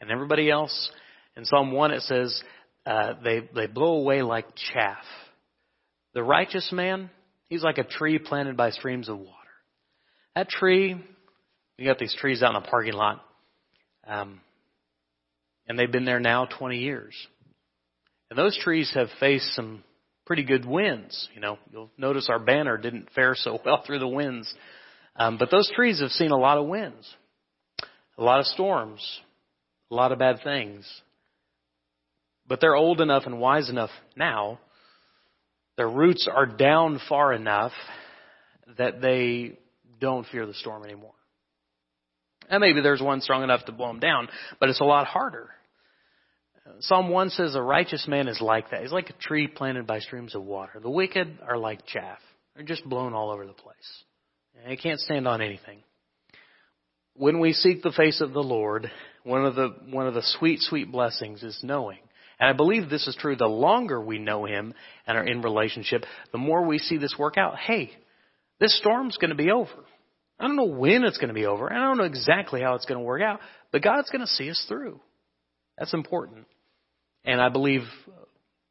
And 0.00 0.10
everybody 0.10 0.50
else, 0.50 0.90
in 1.36 1.44
Psalm 1.44 1.70
1 1.70 1.92
it 1.92 2.02
says, 2.02 2.42
uh, 2.84 3.12
they, 3.22 3.48
they 3.54 3.68
blow 3.68 3.92
away 3.94 4.22
like 4.22 4.46
chaff. 4.72 5.04
The 6.14 6.22
righteous 6.24 6.70
man, 6.72 7.10
he's 7.48 7.62
like 7.62 7.78
a 7.78 7.84
tree 7.84 8.18
planted 8.18 8.56
by 8.56 8.70
streams 8.70 9.08
of 9.08 9.18
water. 9.18 9.30
That 10.34 10.48
tree, 10.48 10.96
you 11.78 11.86
got 11.86 12.00
these 12.00 12.16
trees 12.18 12.42
out 12.42 12.56
in 12.56 12.60
the 12.60 12.68
parking 12.68 12.94
lot, 12.94 13.24
um, 14.04 14.40
and 15.66 15.78
they've 15.78 15.90
been 15.90 16.04
there 16.04 16.20
now 16.20 16.46
20 16.46 16.78
years. 16.78 17.14
And 18.30 18.38
those 18.38 18.58
trees 18.62 18.90
have 18.94 19.08
faced 19.20 19.54
some 19.54 19.82
pretty 20.26 20.44
good 20.44 20.64
winds. 20.64 21.28
You 21.34 21.40
know, 21.40 21.58
you'll 21.70 21.90
notice 21.96 22.28
our 22.28 22.38
banner 22.38 22.76
didn't 22.76 23.10
fare 23.14 23.34
so 23.34 23.58
well 23.64 23.82
through 23.86 24.00
the 24.00 24.08
winds. 24.08 24.52
Um, 25.16 25.38
but 25.38 25.50
those 25.50 25.70
trees 25.74 26.00
have 26.00 26.10
seen 26.10 26.30
a 26.30 26.38
lot 26.38 26.58
of 26.58 26.66
winds, 26.66 27.08
a 28.18 28.24
lot 28.24 28.40
of 28.40 28.46
storms, 28.46 29.00
a 29.90 29.94
lot 29.94 30.12
of 30.12 30.18
bad 30.18 30.40
things. 30.42 30.88
But 32.46 32.60
they're 32.60 32.74
old 32.74 33.00
enough 33.00 33.24
and 33.26 33.40
wise 33.40 33.70
enough 33.70 33.90
now. 34.16 34.58
Their 35.76 35.88
roots 35.88 36.28
are 36.32 36.46
down 36.46 37.00
far 37.08 37.32
enough 37.32 37.72
that 38.78 39.00
they 39.00 39.58
don't 40.00 40.26
fear 40.26 40.46
the 40.46 40.54
storm 40.54 40.84
anymore. 40.84 41.14
And 42.48 42.60
maybe 42.60 42.80
there's 42.80 43.02
one 43.02 43.20
strong 43.20 43.42
enough 43.42 43.64
to 43.66 43.72
blow 43.72 43.88
them 43.88 44.00
down, 44.00 44.28
but 44.60 44.68
it's 44.68 44.80
a 44.80 44.84
lot 44.84 45.06
harder. 45.06 45.50
Psalm 46.80 47.10
1 47.10 47.30
says 47.30 47.54
a 47.54 47.62
righteous 47.62 48.08
man 48.08 48.26
is 48.26 48.40
like 48.40 48.70
that. 48.70 48.82
He's 48.82 48.92
like 48.92 49.10
a 49.10 49.14
tree 49.14 49.46
planted 49.46 49.86
by 49.86 50.00
streams 50.00 50.34
of 50.34 50.42
water. 50.42 50.80
The 50.80 50.90
wicked 50.90 51.38
are 51.46 51.58
like 51.58 51.86
chaff. 51.86 52.18
They're 52.54 52.64
just 52.64 52.88
blown 52.88 53.12
all 53.12 53.30
over 53.30 53.46
the 53.46 53.52
place. 53.52 54.04
They 54.66 54.76
can't 54.76 55.00
stand 55.00 55.28
on 55.28 55.42
anything. 55.42 55.82
When 57.16 57.38
we 57.38 57.52
seek 57.52 57.82
the 57.82 57.92
face 57.92 58.20
of 58.20 58.32
the 58.32 58.42
Lord, 58.42 58.90
one 59.24 59.44
of 59.44 59.54
the, 59.54 59.74
one 59.90 60.06
of 60.06 60.14
the 60.14 60.22
sweet, 60.38 60.60
sweet 60.60 60.90
blessings 60.90 61.42
is 61.42 61.58
knowing. 61.62 61.98
And 62.40 62.48
I 62.48 62.52
believe 62.52 62.88
this 62.88 63.06
is 63.06 63.16
true. 63.16 63.36
The 63.36 63.46
longer 63.46 64.00
we 64.00 64.18
know 64.18 64.44
Him 64.44 64.74
and 65.06 65.18
are 65.18 65.26
in 65.26 65.42
relationship, 65.42 66.04
the 66.32 66.38
more 66.38 66.66
we 66.66 66.78
see 66.78 66.96
this 66.96 67.14
work 67.18 67.36
out. 67.36 67.56
Hey, 67.56 67.90
this 68.58 68.76
storm's 68.78 69.16
going 69.18 69.30
to 69.30 69.36
be 69.36 69.50
over. 69.50 69.70
I 70.44 70.46
don't 70.46 70.56
know 70.56 70.64
when 70.64 71.04
it's 71.04 71.16
going 71.16 71.28
to 71.28 71.34
be 71.34 71.46
over. 71.46 71.68
and 71.68 71.78
I 71.78 71.86
don't 71.86 71.96
know 71.96 72.04
exactly 72.04 72.60
how 72.60 72.74
it's 72.74 72.84
going 72.84 73.00
to 73.00 73.04
work 73.04 73.22
out, 73.22 73.40
but 73.72 73.82
God's 73.82 74.10
going 74.10 74.20
to 74.20 74.26
see 74.26 74.50
us 74.50 74.62
through. 74.68 75.00
That's 75.78 75.94
important. 75.94 76.44
And 77.24 77.40
I 77.40 77.48
believe 77.48 77.80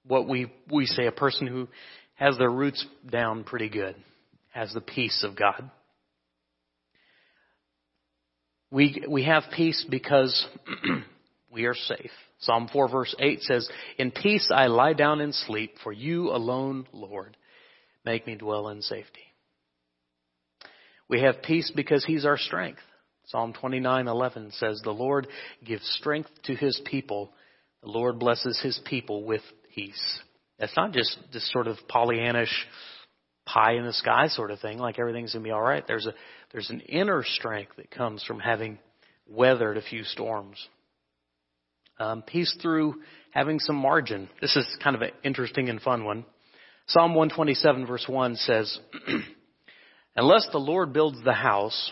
what 0.05 0.29
we, 0.29 0.53
we 0.71 0.85
say, 0.85 1.07
a 1.07 1.11
person 1.11 1.47
who 1.47 1.67
has 2.13 2.37
their 2.37 2.51
roots 2.51 2.85
down 3.09 3.43
pretty 3.43 3.69
good 3.69 3.95
has 4.51 4.71
the 4.71 4.81
peace 4.81 5.25
of 5.27 5.35
God. 5.35 5.71
We, 8.69 9.03
we 9.09 9.23
have 9.23 9.41
peace 9.55 9.83
because 9.89 10.45
we 11.51 11.65
are 11.65 11.73
safe. 11.73 12.11
Psalm 12.41 12.69
4 12.71 12.87
verse 12.87 13.15
8 13.17 13.41
says, 13.41 13.67
In 13.97 14.11
peace 14.11 14.51
I 14.53 14.67
lie 14.67 14.93
down 14.93 15.21
and 15.21 15.33
sleep, 15.33 15.77
for 15.83 15.91
you 15.91 16.29
alone, 16.29 16.85
Lord, 16.93 17.35
make 18.05 18.27
me 18.27 18.35
dwell 18.35 18.69
in 18.69 18.83
safety. 18.83 19.32
We 21.13 21.21
have 21.21 21.43
peace 21.43 21.71
because 21.75 22.03
He's 22.03 22.25
our 22.25 22.39
strength. 22.39 22.81
Psalm 23.25 23.53
29:11 23.53 24.51
says, 24.53 24.81
"The 24.81 24.91
Lord 24.91 25.27
gives 25.63 25.87
strength 25.87 26.31
to 26.45 26.55
His 26.55 26.81
people. 26.85 27.31
The 27.83 27.89
Lord 27.89 28.17
blesses 28.17 28.59
His 28.59 28.79
people 28.79 29.23
with 29.23 29.43
peace." 29.75 30.23
That's 30.57 30.75
not 30.75 30.91
just 30.91 31.19
this 31.31 31.47
sort 31.51 31.67
of 31.67 31.77
Pollyannish 31.87 32.65
pie 33.45 33.73
in 33.73 33.85
the 33.85 33.93
sky 33.93 34.25
sort 34.25 34.49
of 34.49 34.59
thing, 34.59 34.79
like 34.79 34.97
everything's 34.97 35.33
gonna 35.33 35.43
be 35.43 35.51
all 35.51 35.61
right. 35.61 35.85
There's 35.85 36.07
a 36.07 36.15
there's 36.51 36.71
an 36.71 36.79
inner 36.79 37.23
strength 37.23 37.75
that 37.75 37.91
comes 37.91 38.23
from 38.23 38.39
having 38.39 38.79
weathered 39.27 39.77
a 39.77 39.83
few 39.83 40.03
storms. 40.05 40.67
Um, 41.99 42.23
peace 42.23 42.57
through 42.59 43.03
having 43.29 43.59
some 43.59 43.75
margin. 43.75 44.29
This 44.41 44.55
is 44.55 44.65
kind 44.81 44.95
of 44.95 45.03
an 45.03 45.11
interesting 45.23 45.69
and 45.69 45.79
fun 45.79 46.05
one. 46.05 46.25
Psalm 46.87 47.13
127 47.13 47.85
verse 47.85 48.07
1 48.07 48.35
says, 48.37 48.79
Unless 50.15 50.49
the 50.51 50.59
Lord 50.59 50.93
builds 50.93 51.23
the 51.23 51.33
house, 51.33 51.91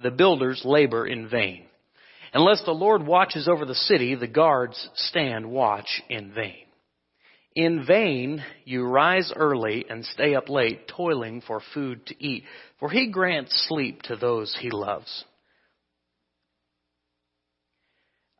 the 0.00 0.10
builders 0.10 0.62
labor 0.64 1.06
in 1.06 1.28
vain. 1.28 1.64
Unless 2.34 2.64
the 2.64 2.72
Lord 2.72 3.06
watches 3.06 3.48
over 3.48 3.64
the 3.64 3.74
city, 3.74 4.14
the 4.14 4.26
guards 4.26 4.88
stand 4.94 5.50
watch 5.50 6.02
in 6.10 6.34
vain. 6.34 6.66
In 7.54 7.86
vain 7.86 8.44
you 8.66 8.84
rise 8.84 9.32
early 9.34 9.86
and 9.88 10.04
stay 10.04 10.34
up 10.34 10.50
late, 10.50 10.86
toiling 10.86 11.40
for 11.40 11.62
food 11.72 12.04
to 12.06 12.22
eat, 12.22 12.44
for 12.78 12.90
he 12.90 13.10
grants 13.10 13.66
sleep 13.68 14.02
to 14.02 14.16
those 14.16 14.54
he 14.60 14.70
loves. 14.70 15.24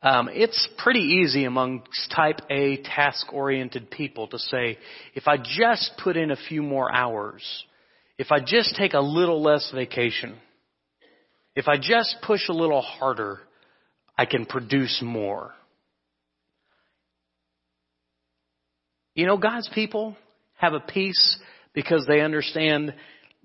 Um, 0.03 0.29
it's 0.31 0.69
pretty 0.77 0.99
easy 0.99 1.45
among 1.45 1.81
type 2.15 2.41
A 2.51 2.77
task 2.83 3.33
oriented 3.33 3.89
people 3.89 4.27
to 4.27 4.37
say, 4.37 4.77
if 5.15 5.27
I 5.27 5.37
just 5.37 5.93
put 6.03 6.15
in 6.15 6.29
a 6.29 6.37
few 6.47 6.61
more 6.61 6.93
hours, 6.93 7.43
if 8.17 8.31
I 8.31 8.39
just 8.39 8.75
take 8.75 8.93
a 8.93 8.99
little 8.99 9.41
less 9.41 9.71
vacation, 9.73 10.37
if 11.55 11.67
I 11.67 11.77
just 11.77 12.17
push 12.25 12.49
a 12.49 12.53
little 12.53 12.81
harder, 12.81 13.39
I 14.17 14.25
can 14.25 14.45
produce 14.45 15.01
more. 15.03 15.53
You 19.13 19.25
know, 19.25 19.37
God's 19.37 19.69
people 19.73 20.15
have 20.57 20.73
a 20.73 20.79
peace 20.79 21.37
because 21.73 22.05
they 22.07 22.21
understand 22.21 22.93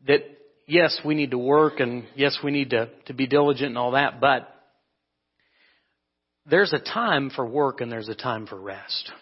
that 0.07 0.21
yes, 0.67 1.01
we 1.05 1.15
need 1.15 1.31
to 1.31 1.39
work 1.39 1.81
and 1.81 2.05
yes, 2.15 2.39
we 2.43 2.51
need 2.51 2.71
to, 2.71 2.91
to 3.07 3.15
be 3.15 3.27
diligent 3.27 3.69
and 3.69 3.79
all 3.79 3.93
that, 3.93 4.21
but 4.21 4.49
there's 6.47 6.73
a 6.73 6.79
time 6.79 7.31
for 7.31 7.47
work 7.47 7.81
and 7.81 7.91
there's 7.91 8.09
a 8.09 8.15
time 8.15 8.47
for 8.47 8.61
rest. 8.61 9.13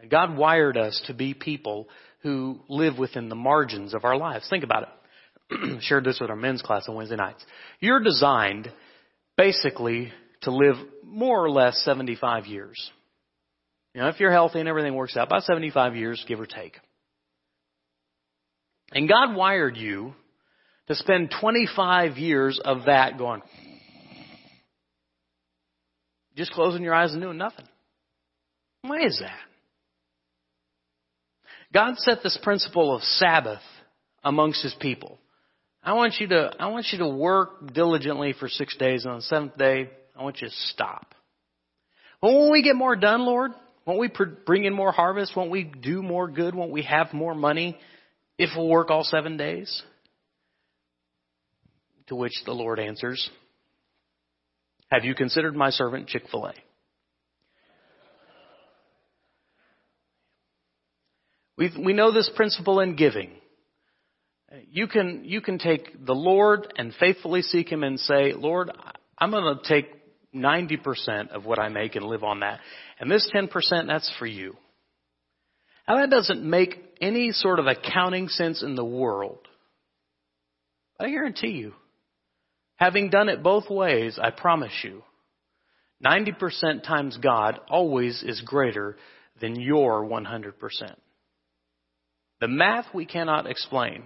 And 0.00 0.10
God 0.10 0.36
wired 0.36 0.76
us 0.76 1.02
to 1.06 1.14
be 1.14 1.34
people 1.34 1.88
who 2.24 2.58
live 2.70 2.98
within 2.98 3.28
the 3.28 3.34
margins 3.34 3.94
of 3.94 4.04
our 4.04 4.16
lives. 4.16 4.46
Think 4.48 4.64
about 4.64 4.88
it. 5.50 5.82
Shared 5.82 6.04
this 6.04 6.18
with 6.20 6.30
our 6.30 6.36
men's 6.36 6.62
class 6.62 6.88
on 6.88 6.96
Wednesday 6.96 7.16
nights. 7.16 7.44
You're 7.80 8.02
designed 8.02 8.72
basically 9.36 10.10
to 10.42 10.50
live 10.50 10.76
more 11.04 11.44
or 11.44 11.50
less 11.50 11.76
75 11.84 12.46
years. 12.46 12.90
You 13.94 14.00
know, 14.00 14.08
if 14.08 14.18
you're 14.18 14.32
healthy 14.32 14.58
and 14.58 14.68
everything 14.68 14.94
works 14.94 15.16
out, 15.18 15.26
about 15.26 15.42
75 15.42 15.96
years, 15.96 16.24
give 16.26 16.40
or 16.40 16.46
take. 16.46 16.78
And 18.90 19.06
God 19.06 19.36
wired 19.36 19.76
you 19.76 20.14
to 20.88 20.94
spend 20.94 21.32
25 21.40 22.16
years 22.16 22.58
of 22.64 22.86
that 22.86 23.18
going, 23.18 23.42
just 26.36 26.52
closing 26.52 26.82
your 26.82 26.94
eyes 26.94 27.12
and 27.12 27.20
doing 27.20 27.38
nothing. 27.38 27.66
Why 28.80 29.04
is 29.04 29.18
that? 29.20 29.38
God 31.74 31.98
set 31.98 32.22
this 32.22 32.38
principle 32.40 32.94
of 32.94 33.02
Sabbath 33.02 33.60
amongst 34.22 34.62
His 34.62 34.74
people. 34.80 35.18
I 35.82 35.94
want 35.94 36.14
you 36.20 36.28
to, 36.28 36.52
I 36.58 36.68
want 36.68 36.86
you 36.92 36.98
to 36.98 37.08
work 37.08 37.74
diligently 37.74 38.32
for 38.32 38.48
six 38.48 38.76
days, 38.76 39.04
and 39.04 39.12
on 39.12 39.18
the 39.18 39.22
seventh 39.24 39.58
day, 39.58 39.90
I 40.16 40.22
want 40.22 40.40
you 40.40 40.48
to 40.48 40.54
stop. 40.68 41.14
Well, 42.22 42.40
when 42.40 42.52
we 42.52 42.62
get 42.62 42.76
more 42.76 42.96
done, 42.96 43.26
Lord, 43.26 43.50
won't 43.84 44.00
we 44.00 44.08
bring 44.46 44.64
in 44.64 44.72
more 44.72 44.92
harvest? 44.92 45.36
Won't 45.36 45.50
we 45.50 45.64
do 45.64 46.00
more 46.00 46.28
good? 46.28 46.54
Won't 46.54 46.70
we 46.70 46.82
have 46.82 47.12
more 47.12 47.34
money 47.34 47.76
if 48.38 48.50
we'll 48.56 48.68
work 48.68 48.90
all 48.90 49.04
seven 49.04 49.36
days? 49.36 49.82
To 52.06 52.16
which 52.16 52.32
the 52.46 52.52
Lord 52.52 52.78
answers, 52.78 53.28
Have 54.90 55.04
you 55.04 55.14
considered 55.14 55.56
my 55.56 55.70
servant 55.70 56.06
Chick 56.06 56.24
fil 56.30 56.46
A? 56.46 56.54
We 61.56 61.70
we 61.78 61.92
know 61.92 62.12
this 62.12 62.30
principle 62.34 62.80
in 62.80 62.96
giving. 62.96 63.30
You 64.70 64.86
can, 64.86 65.22
you 65.24 65.40
can 65.40 65.58
take 65.58 66.04
the 66.04 66.14
Lord 66.14 66.72
and 66.76 66.94
faithfully 66.94 67.42
seek 67.42 67.70
Him 67.70 67.82
and 67.82 67.98
say, 67.98 68.32
Lord, 68.32 68.70
I'm 69.18 69.30
going 69.30 69.58
to 69.58 69.68
take 69.68 69.86
90% 70.34 71.30
of 71.30 71.44
what 71.44 71.58
I 71.58 71.68
make 71.68 71.96
and 71.96 72.04
live 72.04 72.22
on 72.22 72.40
that. 72.40 72.60
And 73.00 73.10
this 73.10 73.28
10%, 73.34 73.50
that's 73.86 74.12
for 74.18 74.26
you. 74.26 74.56
Now 75.88 75.96
that 75.96 76.10
doesn't 76.10 76.42
make 76.42 76.82
any 77.00 77.32
sort 77.32 77.58
of 77.58 77.66
accounting 77.66 78.28
sense 78.28 78.62
in 78.62 78.74
the 78.74 78.84
world. 78.84 79.40
I 80.98 81.08
guarantee 81.08 81.48
you, 81.48 81.74
having 82.76 83.10
done 83.10 83.28
it 83.28 83.42
both 83.42 83.68
ways, 83.68 84.18
I 84.20 84.30
promise 84.30 84.72
you, 84.82 85.02
90% 86.04 86.84
times 86.84 87.18
God 87.20 87.58
always 87.68 88.22
is 88.22 88.40
greater 88.40 88.96
than 89.40 89.60
your 89.60 90.04
100%. 90.04 90.52
The 92.44 92.48
math 92.48 92.84
we 92.92 93.06
cannot 93.06 93.46
explain. 93.46 94.02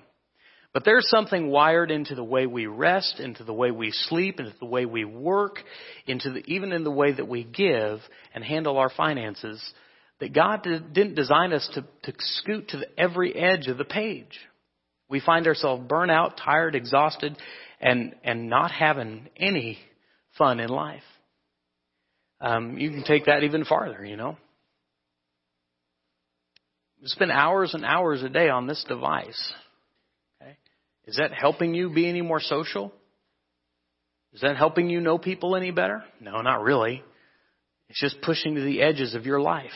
But 0.73 0.85
there's 0.85 1.11
something 1.11 1.49
wired 1.49 1.91
into 1.91 2.15
the 2.15 2.23
way 2.23 2.47
we 2.47 2.67
rest, 2.67 3.19
into 3.19 3.43
the 3.43 3.53
way 3.53 3.73
we 3.73 3.91
sleep, 3.91 4.39
into 4.39 4.55
the 4.61 4.65
way 4.65 4.87
we 4.87 5.05
work, 5.05 5.59
into 6.07 6.31
the, 6.31 6.45
even 6.47 6.71
in 6.71 6.85
the 6.85 6.91
way 6.93 7.11
that 7.11 7.27
we 7.27 7.43
give 7.43 7.99
and 8.33 8.45
handle 8.45 8.79
our 8.79 8.91
finances 8.91 9.61
that 10.21 10.33
God 10.33 10.63
didn't 10.63 11.17
design 11.17 11.53
us 11.53 11.69
to, 11.75 11.83
to 12.05 12.17
scoot 12.17 12.69
to 12.69 12.77
the, 12.77 12.87
every 12.97 13.35
edge 13.35 13.67
of 13.67 13.77
the 13.77 13.85
page. 13.85 14.39
We 15.09 15.19
find 15.19 15.49
ourselves 15.49 15.89
burnt 15.89 16.13
out, 16.13 16.37
tired, 16.37 16.77
exhausted, 16.77 17.37
and, 17.81 18.15
and 18.23 18.49
not 18.49 18.71
having 18.71 19.31
any 19.37 19.81
fun 20.37 20.61
in 20.61 20.69
life. 20.69 21.03
Um, 22.41 22.79
you 22.79 22.91
can 22.91 23.03
take 23.03 23.25
that 23.25 23.43
even 23.43 23.65
farther, 23.65 24.05
you 24.05 24.17
know. 24.17 24.37
Spend 27.05 27.31
hours 27.31 27.75
and 27.75 27.85
hours 27.85 28.23
a 28.23 28.29
day 28.29 28.49
on 28.49 28.67
this 28.67 28.85
device 28.89 29.53
is 31.09 31.17
that 31.17 31.33
helping 31.33 31.75
you 31.75 31.89
be 31.89 32.07
any 32.07 32.21
more 32.21 32.39
social? 32.39 32.93
Is 34.35 34.43
that 34.43 34.59
helping 34.59 34.91
you 34.91 35.01
know 35.01 35.17
people 35.17 35.57
any 35.57 35.71
better? 35.71 36.05
No, 36.21 36.43
not 36.43 36.61
really. 36.63 37.03
It's 37.89 37.99
just 37.99 38.21
pushing 38.21 38.57
to 38.57 38.61
the 38.61 38.83
edges 38.83 39.15
of 39.15 39.25
your 39.25 39.41
life. 39.41 39.73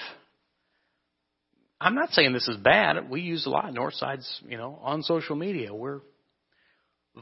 I'm 1.80 1.94
not 1.94 2.10
saying 2.10 2.34
this 2.34 2.48
is 2.48 2.58
bad. 2.58 3.08
We 3.08 3.22
use 3.22 3.46
a 3.46 3.48
lot 3.48 3.66
of 3.66 3.74
Northside's, 3.74 4.42
you 4.46 4.58
know, 4.58 4.78
on 4.82 5.02
social 5.02 5.34
media. 5.34 5.72
We're 5.72 6.00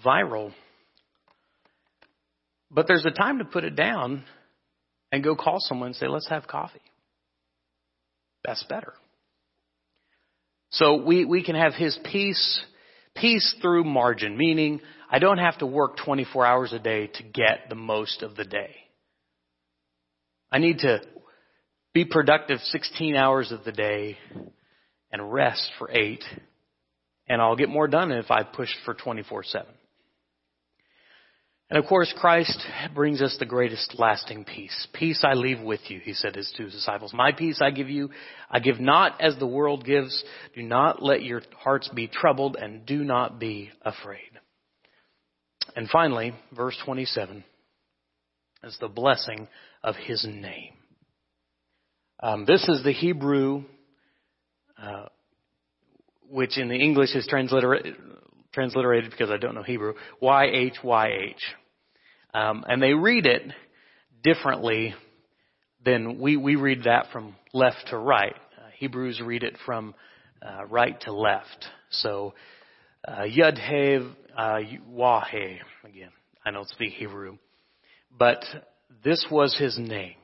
viral. 0.05 0.53
But 2.69 2.89
there's 2.89 3.07
a 3.07 3.13
time 3.13 3.39
to 3.39 3.45
put 3.45 3.63
it 3.63 3.77
down 3.77 4.25
and 5.13 5.23
go 5.23 5.37
call 5.37 5.59
someone 5.61 5.87
and 5.87 5.97
say, 5.97 6.09
let's 6.09 6.29
have 6.29 6.49
coffee. 6.49 6.83
that's 8.45 8.65
better. 8.65 8.93
So 10.71 11.03
we, 11.03 11.25
we 11.25 11.43
can 11.43 11.57
have 11.57 11.75
his 11.75 11.99
peace, 12.11 12.61
peace 13.17 13.55
through 13.61 13.85
margin, 13.85 14.37
meaning 14.37 14.81
I 15.11 15.19
don't 15.19 15.39
have 15.39 15.59
to 15.59 15.67
work 15.67 15.97
24 16.05 16.47
hours 16.47 16.73
a 16.73 16.79
day 16.79 17.09
to 17.09 17.23
get 17.23 17.69
the 17.69 17.75
most 17.75 18.23
of 18.23 18.37
the 18.37 18.45
day. 18.45 18.75
I 20.53 20.59
need 20.59 20.79
to 20.79 21.01
be 21.93 22.05
productive 22.05 22.61
16 22.61 23.17
hours 23.17 23.51
of 23.53 23.65
the 23.65 23.73
day 23.73 24.17
and 25.13 25.33
rest 25.33 25.71
for 25.79 25.91
eight, 25.91 26.25
and 27.29 27.43
I'll 27.43 27.57
get 27.57 27.69
more 27.69 27.89
done 27.89 28.13
if 28.13 28.31
I 28.31 28.45
push 28.45 28.71
for 28.85 28.95
24 28.95 29.45
7. 29.45 29.67
And 31.71 31.79
of 31.79 31.89
course, 31.89 32.13
Christ 32.17 32.61
brings 32.95 33.23
us 33.23 33.37
the 33.39 33.47
greatest 33.47 33.95
lasting 33.97 34.45
peace. 34.45 34.89
Peace 34.93 35.23
I 35.23 35.35
leave 35.35 35.61
with 35.61 35.81
you, 35.89 36.01
he 36.01 36.15
said 36.15 36.33
to 36.33 36.41
his 36.41 36.53
two 36.57 36.69
disciples. 36.69 37.13
My 37.15 37.31
peace 37.31 37.61
I 37.63 37.71
give 37.71 37.89
you. 37.89 38.11
I 38.51 38.59
give 38.59 38.81
not 38.81 39.21
as 39.21 39.37
the 39.39 39.47
world 39.47 39.85
gives. 39.85 40.25
Do 40.57 40.63
not 40.65 41.01
let 41.01 41.23
your 41.23 41.43
hearts 41.57 41.89
be 41.95 42.09
troubled 42.09 42.57
and 42.57 42.85
do 42.85 43.05
not 43.05 43.39
be 43.39 43.71
afraid. 43.83 44.31
And 45.77 45.89
finally, 45.89 46.33
verse 46.53 46.77
27 46.85 47.45
is 48.65 48.77
the 48.81 48.89
blessing 48.89 49.47
of 49.85 49.95
his 49.95 50.25
name. 50.29 50.73
Um, 52.21 52.47
this 52.47 52.69
is 52.69 52.83
the 52.83 52.93
Hebrew, 52.93 53.63
uh, 54.77 55.07
which 56.29 56.59
in 56.59 56.69
the 56.69 56.75
English 56.75 57.15
is 57.15 57.29
transliterated, 57.29 57.95
transliterated 58.53 59.11
because 59.11 59.31
I 59.31 59.37
don't 59.37 59.55
know 59.55 59.63
Hebrew, 59.63 59.95
YHYH. 60.23 61.35
Um, 62.33 62.65
and 62.69 62.83
they 62.83 62.95
read 62.95 63.27
it 63.27 63.43
differently 64.23 64.95
than 65.85 66.21
we, 66.21 66.37
we 66.37 66.57
read 66.57 66.85
that 66.85 67.07
from 67.13 67.35
left 67.53 67.89
to 67.89 67.99
right. 67.99 68.35
Uh, 68.57 68.69
Hebrews 68.79 69.21
read 69.25 69.43
it 69.43 69.57
from 69.65 69.95
uh, 70.43 70.65
right 70.67 71.01
to 71.03 71.13
left. 71.13 71.67
So, 71.91 72.35
uh, 73.07 73.23
Yud 73.23 73.59
He 73.59 73.99
uh, 74.37 74.59
again, 75.85 76.11
I 76.45 76.51
don't 76.51 76.69
speak 76.69 76.93
Hebrew, 76.93 77.39
but 78.17 78.45
this 79.05 79.25
was 79.31 79.57
his 79.59 79.79
name. 79.79 80.15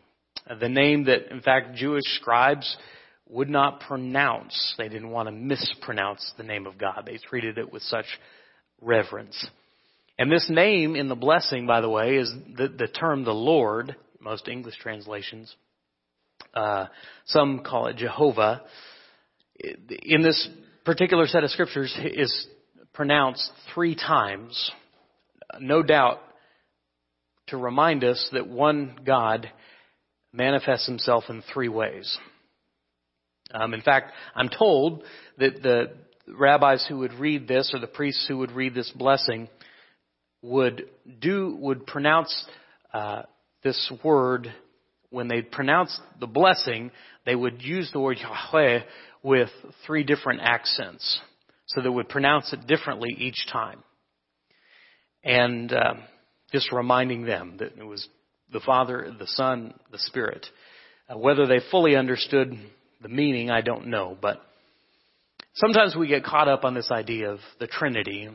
The 0.61 0.69
name 0.69 1.05
that, 1.05 1.33
in 1.33 1.41
fact, 1.41 1.75
Jewish 1.75 2.05
scribes 2.21 2.77
would 3.29 3.49
not 3.49 3.81
pronounce. 3.81 4.75
They 4.79 4.89
didn't 4.89 5.11
want 5.11 5.29
to 5.29 5.33
mispronounce 5.33 6.33
the 6.37 6.45
name 6.45 6.67
of 6.67 6.79
God. 6.79 7.03
They 7.07 7.19
treated 7.19 7.59
it 7.59 7.73
with 7.73 7.83
such 7.83 8.07
reverence. 8.81 9.47
And 10.19 10.31
this 10.31 10.47
name 10.49 10.97
in 10.97 11.09
the 11.09 11.15
blessing, 11.15 11.67
by 11.67 11.81
the 11.81 11.91
way, 11.91 12.17
is 12.17 12.33
the, 12.57 12.69
the 12.69 12.89
term 12.89 13.25
the 13.25 13.33
Lord, 13.33 13.97
most 14.21 14.49
English 14.49 14.77
translations. 14.81 15.55
Uh, 16.55 16.87
some 17.27 17.63
call 17.65 17.87
it 17.87 17.97
Jehovah. 17.97 18.63
In 20.03 20.23
this 20.23 20.49
particular 20.85 21.27
set 21.27 21.45
of 21.45 21.51
scriptures 21.51 21.97
is 22.05 22.47
pronounced 22.93 23.51
three 23.75 23.95
times, 23.95 24.71
no 25.61 25.83
doubt 25.83 26.21
to 27.49 27.57
remind 27.57 28.05
us 28.05 28.29
that 28.33 28.49
one 28.49 28.99
God 29.05 29.51
manifests 30.33 30.87
himself 30.87 31.25
in 31.29 31.43
three 31.53 31.69
ways. 31.69 32.19
Um, 33.57 33.73
in 33.75 33.81
fact, 33.81 34.13
I'm 34.35 34.49
told 34.49 35.03
that 35.39 35.63
the 35.63 35.93
rabbis 36.29 36.85
who 36.89 36.99
would 36.99 37.15
read 37.15 37.49
this 37.49 37.71
or 37.73 37.81
the 37.81 37.87
priests 37.87 38.27
who 38.29 38.39
would 38.39 38.53
read 38.53 38.75
this 38.75 38.93
blessing 38.95 39.49
would 40.43 40.87
do 41.21 41.57
would 41.61 41.87
pronounce 41.87 42.45
uh, 42.93 43.23
this 43.63 43.91
word 44.05 44.53
when 45.11 45.29
they 45.29 45.41
pronounce 45.41 45.99
the 46.21 46.27
blessing. 46.27 46.91
They 47.25 47.35
would 47.35 47.63
use 47.63 47.91
the 47.93 48.01
word 48.01 48.19
Yahweh 48.21 48.81
with 49.23 49.49
three 49.87 50.05
different 50.05 50.41
accents, 50.43 51.21
so 51.67 51.81
they 51.81 51.89
would 51.89 52.09
pronounce 52.09 52.53
it 52.53 52.67
differently 52.67 53.15
each 53.19 53.47
time, 53.51 53.83
and 55.25 55.73
uh, 55.73 55.95
just 56.53 56.71
reminding 56.73 57.25
them 57.25 57.57
that 57.59 57.77
it 57.79 57.85
was 57.85 58.07
the 58.53 58.61
Father, 58.61 59.11
the 59.19 59.27
Son, 59.27 59.75
the 59.91 59.99
Spirit. 59.99 60.47
Uh, 61.09 61.17
whether 61.17 61.47
they 61.47 61.61
fully 61.71 61.97
understood 61.97 62.57
the 63.01 63.09
meaning, 63.09 63.51
I 63.51 63.61
don't 63.61 63.89
know, 63.89 64.17
but 64.21 64.41
sometimes 65.55 65.95
we 65.95 66.09
get 66.09 66.25
caught 66.25 66.49
up 66.49 66.65
on 66.65 66.75
this 66.75 66.91
idea 66.91 67.31
of 67.31 67.41
the 67.61 67.67
Trinity. 67.67 68.29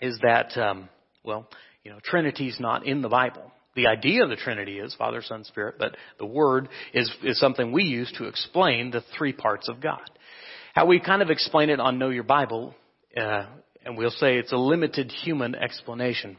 Is 0.00 0.18
that, 0.22 0.56
um, 0.58 0.88
well, 1.24 1.48
you 1.84 1.90
know, 1.90 1.98
Trinity's 2.02 2.58
not 2.58 2.86
in 2.86 3.02
the 3.02 3.08
Bible. 3.08 3.52
The 3.74 3.86
idea 3.86 4.22
of 4.22 4.28
the 4.28 4.36
Trinity 4.36 4.78
is 4.78 4.94
Father, 4.94 5.22
Son, 5.22 5.44
Spirit, 5.44 5.76
but 5.78 5.96
the 6.18 6.26
word 6.26 6.68
is, 6.92 7.10
is 7.22 7.38
something 7.38 7.72
we 7.72 7.84
use 7.84 8.12
to 8.18 8.24
explain 8.24 8.90
the 8.90 9.02
three 9.16 9.32
parts 9.32 9.68
of 9.68 9.80
God. 9.80 10.02
How 10.74 10.86
we 10.86 11.00
kind 11.00 11.22
of 11.22 11.30
explain 11.30 11.70
it 11.70 11.80
on 11.80 11.98
Know 11.98 12.10
Your 12.10 12.22
Bible, 12.22 12.74
uh, 13.16 13.46
and 13.84 13.96
we'll 13.96 14.10
say 14.10 14.38
it's 14.38 14.52
a 14.52 14.56
limited 14.56 15.10
human 15.10 15.54
explanation. 15.54 16.36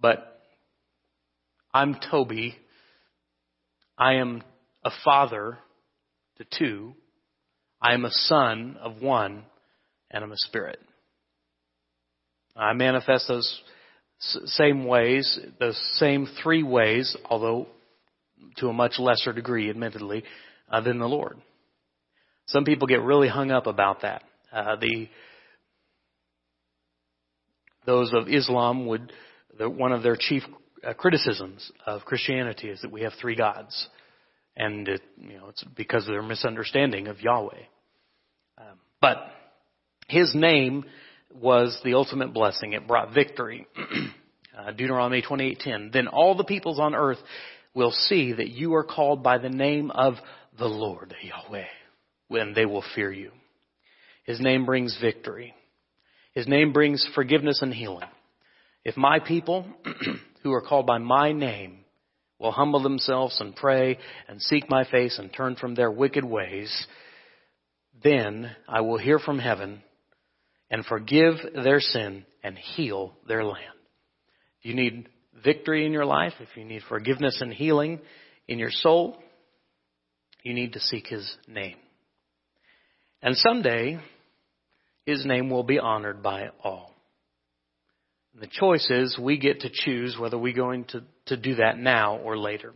But 0.00 0.40
I'm 1.72 1.96
Toby. 2.10 2.56
I 3.98 4.14
am 4.14 4.42
a 4.84 4.90
father 5.04 5.58
to 6.38 6.44
two. 6.58 6.94
I 7.80 7.94
am 7.94 8.04
a 8.04 8.10
son 8.10 8.76
of 8.80 9.00
one, 9.02 9.44
and 10.10 10.24
I'm 10.24 10.32
a 10.32 10.36
spirit. 10.38 10.78
I 12.56 12.72
manifest 12.72 13.28
those 13.28 13.62
same 14.18 14.86
ways, 14.86 15.38
those 15.60 15.78
same 15.98 16.26
three 16.42 16.62
ways, 16.62 17.16
although 17.26 17.66
to 18.56 18.68
a 18.68 18.72
much 18.72 18.98
lesser 18.98 19.32
degree, 19.32 19.68
admittedly, 19.68 20.24
uh, 20.70 20.80
than 20.80 20.98
the 20.98 21.06
Lord. 21.06 21.36
Some 22.46 22.64
people 22.64 22.86
get 22.86 23.02
really 23.02 23.28
hung 23.28 23.50
up 23.50 23.66
about 23.66 24.02
that. 24.02 24.22
Uh, 24.52 24.76
the 24.76 25.08
those 27.84 28.12
of 28.14 28.28
Islam 28.28 28.86
would 28.86 29.12
the, 29.58 29.68
one 29.68 29.92
of 29.92 30.02
their 30.02 30.16
chief 30.18 30.42
uh, 30.84 30.92
criticisms 30.94 31.70
of 31.86 32.02
Christianity 32.04 32.68
is 32.68 32.80
that 32.82 32.90
we 32.90 33.02
have 33.02 33.12
three 33.20 33.36
gods, 33.36 33.88
and 34.56 34.88
it, 34.88 35.02
you 35.20 35.36
know 35.36 35.48
it's 35.48 35.64
because 35.76 36.06
of 36.06 36.12
their 36.12 36.22
misunderstanding 36.22 37.08
of 37.08 37.20
Yahweh. 37.20 37.64
Um, 38.58 38.78
but 39.00 39.18
His 40.08 40.34
name 40.34 40.84
was 41.34 41.78
the 41.84 41.94
ultimate 41.94 42.32
blessing; 42.32 42.72
it 42.72 42.86
brought 42.86 43.14
victory. 43.14 43.66
uh, 44.58 44.72
Deuteronomy 44.72 45.22
28:10. 45.22 45.92
Then 45.92 46.08
all 46.08 46.36
the 46.36 46.44
peoples 46.44 46.78
on 46.80 46.94
earth 46.94 47.18
will 47.74 47.92
see 47.92 48.32
that 48.32 48.48
you 48.48 48.74
are 48.74 48.84
called 48.84 49.22
by 49.22 49.38
the 49.38 49.50
name 49.50 49.90
of 49.90 50.14
the 50.58 50.66
Lord 50.66 51.14
Yahweh, 51.22 51.66
when 52.28 52.54
they 52.54 52.64
will 52.64 52.84
fear 52.94 53.12
you. 53.12 53.30
His 54.24 54.40
name 54.40 54.64
brings 54.64 54.98
victory. 55.00 55.54
His 56.34 56.48
name 56.48 56.72
brings 56.72 57.06
forgiveness 57.14 57.60
and 57.62 57.72
healing. 57.72 58.08
If 58.84 58.96
my 58.96 59.20
people 59.20 59.66
who 60.42 60.52
are 60.52 60.60
called 60.60 60.86
by 60.86 60.98
my 60.98 61.32
name 61.32 61.78
will 62.38 62.52
humble 62.52 62.82
themselves 62.82 63.40
and 63.40 63.56
pray 63.56 63.98
and 64.28 64.40
seek 64.40 64.68
my 64.68 64.84
face 64.90 65.18
and 65.18 65.32
turn 65.32 65.56
from 65.56 65.74
their 65.74 65.90
wicked 65.90 66.24
ways, 66.24 66.86
then 68.02 68.50
I 68.68 68.82
will 68.82 68.98
hear 68.98 69.18
from 69.18 69.38
heaven 69.38 69.82
and 70.70 70.84
forgive 70.84 71.34
their 71.54 71.80
sin 71.80 72.24
and 72.42 72.58
heal 72.58 73.14
their 73.26 73.44
land. 73.44 73.62
If 74.60 74.66
you 74.66 74.74
need 74.74 75.08
victory 75.42 75.86
in 75.86 75.92
your 75.92 76.04
life, 76.04 76.34
if 76.40 76.48
you 76.56 76.64
need 76.64 76.82
forgiveness 76.88 77.40
and 77.40 77.52
healing 77.52 78.00
in 78.48 78.58
your 78.58 78.70
soul, 78.70 79.16
you 80.42 80.54
need 80.54 80.74
to 80.74 80.80
seek 80.80 81.06
His 81.06 81.36
name. 81.48 81.76
And 83.22 83.36
someday, 83.36 83.98
His 85.04 85.24
name 85.24 85.50
will 85.50 85.64
be 85.64 85.78
honored 85.78 86.22
by 86.22 86.50
all. 86.62 86.95
The 88.38 88.46
choice 88.46 88.86
is 88.90 89.18
we 89.18 89.38
get 89.38 89.60
to 89.60 89.70
choose 89.72 90.16
whether 90.18 90.36
we're 90.36 90.52
going 90.52 90.84
to, 90.86 91.02
to 91.26 91.36
do 91.36 91.54
that 91.56 91.78
now 91.78 92.18
or 92.18 92.36
later. 92.36 92.74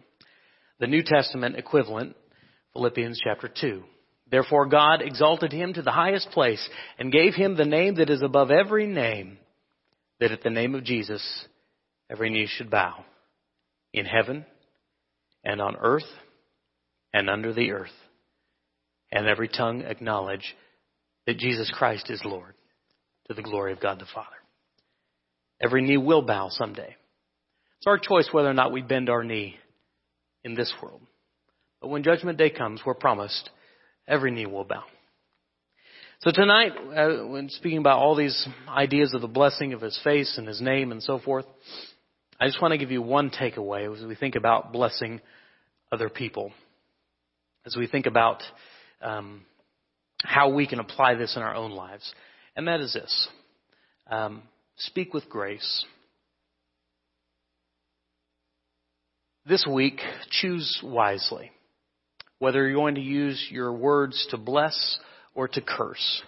The 0.79 0.87
New 0.87 1.03
Testament 1.03 1.57
equivalent, 1.57 2.17
Philippians 2.73 3.21
chapter 3.23 3.49
2. 3.49 3.83
Therefore 4.31 4.67
God 4.67 5.03
exalted 5.03 5.53
him 5.53 5.75
to 5.75 5.83
the 5.83 5.91
highest 5.91 6.31
place 6.31 6.67
and 6.99 7.13
gave 7.13 7.35
him 7.35 7.57
the 7.57 7.65
name 7.67 7.97
that 7.97 8.09
is 8.09 8.23
above 8.23 8.51
every 8.51 8.87
name, 8.87 9.39
that 10.19 10.33
at 10.33 10.43
the 10.43 10.51
name 10.51 10.75
of 10.75 10.85
Jesus 10.85 11.23
every 12.09 12.31
knee 12.31 12.49
should 12.49 12.71
bow 12.71 13.05
in 13.93 14.07
heaven 14.07 14.47
and 15.45 15.61
on 15.61 15.77
earth 15.81 16.05
and 17.13 17.29
under 17.29 17.53
the 17.53 17.73
earth, 17.73 17.91
and 19.13 19.27
every 19.27 19.49
tongue 19.49 19.83
acknowledge 19.83 20.55
that 21.27 21.39
Jesus 21.39 21.71
Christ 21.77 22.09
is 22.09 22.23
Lord 22.25 22.55
to 23.27 23.35
the 23.35 23.43
glory 23.43 23.73
of 23.73 23.81
God 23.81 23.99
the 23.99 24.07
Father. 24.15 24.40
Every 25.61 25.83
knee 25.83 25.97
will 25.99 26.23
bow 26.23 26.49
someday. 26.51 26.97
It's 27.79 27.87
our 27.87 27.99
choice 27.99 28.29
whether 28.33 28.49
or 28.49 28.55
not 28.55 28.73
we 28.73 28.83
bend 28.83 29.09
our 29.09 29.25
knee 29.25 29.57
in 30.45 30.55
this 30.55 30.73
world. 30.83 31.01
But 31.81 31.89
when 31.89 32.03
Judgment 32.03 32.39
Day 32.39 32.51
comes, 32.51 32.81
we're 32.85 32.95
promised 32.95 33.51
every 34.07 34.31
knee 34.31 34.47
will 34.47 34.65
bow. 34.65 34.85
So 36.21 36.31
tonight, 36.33 36.73
uh, 36.77 37.27
when 37.27 37.49
speaking 37.49 37.79
about 37.79 37.99
all 37.99 38.15
these 38.15 38.47
ideas 38.69 39.15
of 39.15 39.23
the 39.23 39.29
blessing 39.29 39.73
of 39.73 39.81
His 39.81 39.99
face 40.05 40.37
and 40.37 40.47
His 40.47 40.61
name 40.61 40.93
and 40.93 41.03
so 41.03 41.19
forth, 41.19 41.47
I 42.39 42.47
just 42.47 42.61
want 42.61 42.73
to 42.73 42.79
give 42.79 42.91
you 42.91 43.01
one 43.01 43.31
takeaway 43.31 43.95
as 43.95 44.05
we 44.05 44.15
think 44.15 44.35
about 44.35 44.73
blessing 44.73 45.21
other 45.91 46.09
people. 46.11 46.53
as 47.67 47.77
we 47.77 47.87
think 47.87 48.07
about 48.07 48.43
um, 49.03 49.43
how 50.23 50.51
we 50.53 50.67
can 50.67 50.81
apply 50.81 51.15
this 51.15 51.37
in 51.37 51.43
our 51.43 51.55
own 51.55 51.73
lives. 51.73 52.13
And 52.57 52.67
that 52.69 52.81
is 52.81 52.93
this 52.93 53.29
um, 54.11 54.43
speak 54.81 55.13
with 55.13 55.29
grace. 55.29 55.85
This 59.47 59.67
week, 59.67 60.01
choose 60.31 60.81
wisely 60.83 61.51
whether 62.39 62.67
you're 62.67 62.75
going 62.75 62.95
to 62.95 63.01
use 63.03 63.49
your 63.51 63.73
words 63.73 64.27
to 64.31 64.39
bless 64.39 64.99
or 65.35 65.47
to 65.47 65.61
curse, 65.61 66.23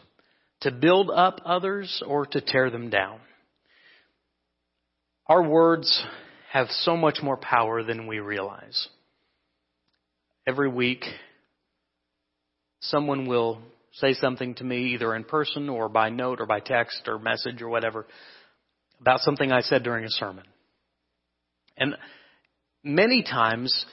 to 0.60 0.70
build 0.70 1.10
up 1.10 1.40
others 1.44 2.02
or 2.06 2.26
to 2.26 2.40
tear 2.40 2.70
them 2.70 2.90
down. 2.90 3.18
Our 5.26 5.42
words 5.42 6.04
have 6.52 6.68
so 6.68 6.96
much 6.98 7.20
more 7.22 7.38
power 7.38 7.82
than 7.82 8.06
we 8.06 8.18
realize. 8.18 8.88
Every 10.46 10.68
week, 10.68 11.02
someone 12.80 13.26
will 13.26 13.60
say 13.92 14.12
something 14.12 14.54
to 14.56 14.64
me 14.64 14.92
either 14.94 15.14
in 15.14 15.24
person 15.24 15.70
or 15.70 15.88
by 15.88 16.10
note 16.10 16.40
or 16.40 16.46
by 16.46 16.60
text 16.60 17.02
or 17.06 17.18
message 17.18 17.62
or 17.62 17.68
whatever 17.70 18.06
about 19.02 19.20
something 19.20 19.50
I 19.50 19.60
said 19.60 19.82
during 19.82 20.04
a 20.04 20.10
sermon. 20.10 20.44
And 21.76 21.96
many 22.84 23.22
times 23.22 23.84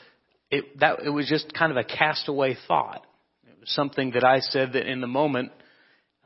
it, 0.51 0.80
that, 0.80 0.99
it 1.03 1.10
was 1.10 1.28
just 1.28 1.51
kind 1.53 1.72
of 1.72 1.78
a 1.78 1.84
castaway 1.84 2.55
thought. 2.68 3.03
It 3.43 3.60
was 3.60 3.70
something 3.72 4.12
that 4.12 4.24
I 4.24 4.39
said 4.39 4.74
that 4.74 4.89
in 4.89 5.01
the 5.01 5.07
moment, 5.07 5.51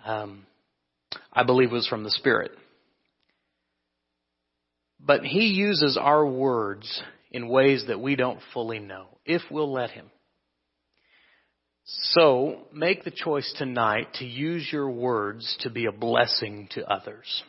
um, 0.05 0.45
I 1.31 1.43
believe 1.43 1.71
was 1.71 1.87
from 1.87 2.03
the 2.03 2.11
Spirit. 2.11 2.51
But 4.99 5.23
He 5.23 5.47
uses 5.47 5.97
our 5.99 6.25
words 6.25 7.01
in 7.31 7.47
ways 7.47 7.85
that 7.87 8.01
we 8.01 8.17
don't 8.17 8.39
fully 8.53 8.79
know, 8.79 9.07
if 9.25 9.41
we'll 9.49 9.71
let 9.71 9.91
Him. 9.91 10.11
So, 11.85 12.67
make 12.73 13.03
the 13.03 13.11
choice 13.11 13.53
tonight 13.57 14.07
to 14.15 14.25
use 14.25 14.67
your 14.71 14.89
words 14.89 15.57
to 15.61 15.69
be 15.69 15.85
a 15.85 15.91
blessing 15.91 16.69
to 16.71 16.85
others. 16.89 17.43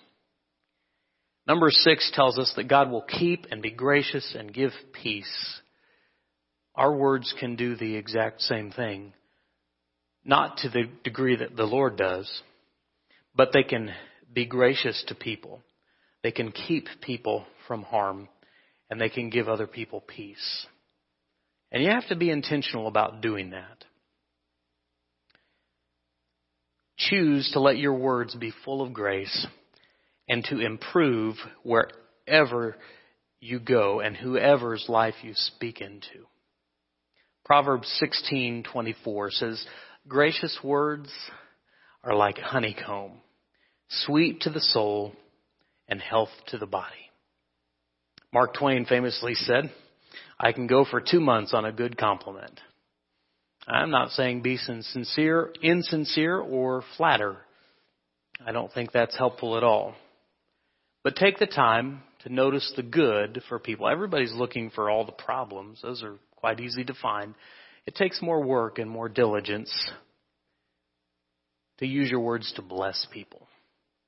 Number 1.46 1.70
six 1.70 2.10
tells 2.14 2.38
us 2.38 2.52
that 2.56 2.68
God 2.68 2.90
will 2.90 3.02
keep 3.02 3.46
and 3.50 3.60
be 3.60 3.70
gracious 3.70 4.34
and 4.38 4.52
give 4.52 4.72
peace. 4.92 5.60
Our 6.74 6.94
words 6.94 7.34
can 7.38 7.56
do 7.56 7.76
the 7.76 7.96
exact 7.96 8.40
same 8.40 8.70
thing. 8.70 9.12
Not 10.24 10.58
to 10.58 10.70
the 10.70 10.84
degree 11.02 11.36
that 11.36 11.54
the 11.54 11.64
Lord 11.64 11.96
does, 11.96 12.42
but 13.34 13.50
they 13.52 13.62
can 13.62 13.92
be 14.32 14.46
gracious 14.46 15.04
to 15.08 15.14
people. 15.14 15.60
They 16.22 16.32
can 16.32 16.50
keep 16.50 16.88
people 17.02 17.44
from 17.68 17.82
harm 17.82 18.28
and 18.88 18.98
they 18.98 19.10
can 19.10 19.28
give 19.28 19.48
other 19.48 19.66
people 19.66 20.00
peace. 20.00 20.66
And 21.70 21.82
you 21.82 21.90
have 21.90 22.08
to 22.08 22.16
be 22.16 22.30
intentional 22.30 22.86
about 22.86 23.20
doing 23.20 23.50
that. 23.50 23.84
Choose 26.96 27.50
to 27.52 27.60
let 27.60 27.76
your 27.76 27.94
words 27.94 28.34
be 28.34 28.52
full 28.64 28.80
of 28.80 28.94
grace 28.94 29.46
and 30.28 30.44
to 30.44 30.60
improve 30.60 31.36
wherever 31.62 32.76
you 33.40 33.58
go 33.60 34.00
and 34.00 34.16
whoever's 34.16 34.88
life 34.88 35.14
you 35.22 35.32
speak 35.34 35.80
into. 35.80 36.26
Proverbs 37.44 37.88
16:24 38.00 39.30
says, 39.30 39.66
"Gracious 40.08 40.62
words 40.64 41.12
are 42.02 42.14
like 42.14 42.38
honeycomb, 42.38 43.20
sweet 43.88 44.40
to 44.42 44.50
the 44.50 44.60
soul 44.60 45.14
and 45.88 46.00
health 46.00 46.32
to 46.46 46.58
the 46.58 46.66
body." 46.66 47.10
Mark 48.32 48.54
Twain 48.54 48.86
famously 48.86 49.34
said, 49.34 49.70
"I 50.40 50.52
can 50.52 50.66
go 50.66 50.84
for 50.84 51.00
2 51.00 51.20
months 51.20 51.52
on 51.52 51.66
a 51.66 51.72
good 51.72 51.98
compliment." 51.98 52.62
I'm 53.66 53.90
not 53.90 54.10
saying 54.10 54.42
be 54.42 54.56
sincere, 54.56 55.52
insincere 55.62 56.38
or 56.38 56.82
flatter. 56.96 57.36
I 58.44 58.52
don't 58.52 58.72
think 58.72 58.92
that's 58.92 59.16
helpful 59.16 59.56
at 59.56 59.64
all. 59.64 59.94
But 61.04 61.16
take 61.16 61.38
the 61.38 61.46
time 61.46 62.02
to 62.24 62.32
notice 62.32 62.72
the 62.74 62.82
good 62.82 63.42
for 63.48 63.58
people. 63.58 63.86
Everybody's 63.86 64.32
looking 64.32 64.70
for 64.70 64.88
all 64.90 65.04
the 65.04 65.12
problems. 65.12 65.80
Those 65.82 66.02
are 66.02 66.16
quite 66.36 66.58
easy 66.58 66.82
to 66.84 66.94
find. 66.94 67.34
It 67.86 67.94
takes 67.94 68.22
more 68.22 68.42
work 68.42 68.78
and 68.78 68.90
more 68.90 69.10
diligence 69.10 69.70
to 71.78 71.86
use 71.86 72.10
your 72.10 72.20
words 72.20 72.50
to 72.56 72.62
bless 72.62 73.06
people. 73.12 73.46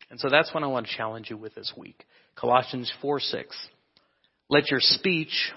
And 0.08 0.18
so 0.18 0.30
that's 0.30 0.54
what 0.54 0.62
I 0.62 0.68
want 0.68 0.86
to 0.86 0.96
challenge 0.96 1.28
you 1.28 1.36
with 1.36 1.54
this 1.54 1.72
week. 1.76 2.04
Colossians 2.34 2.90
4 3.02 3.20
6. 3.20 3.68
Let 4.48 4.70
your 4.70 4.80
speech 4.80 5.52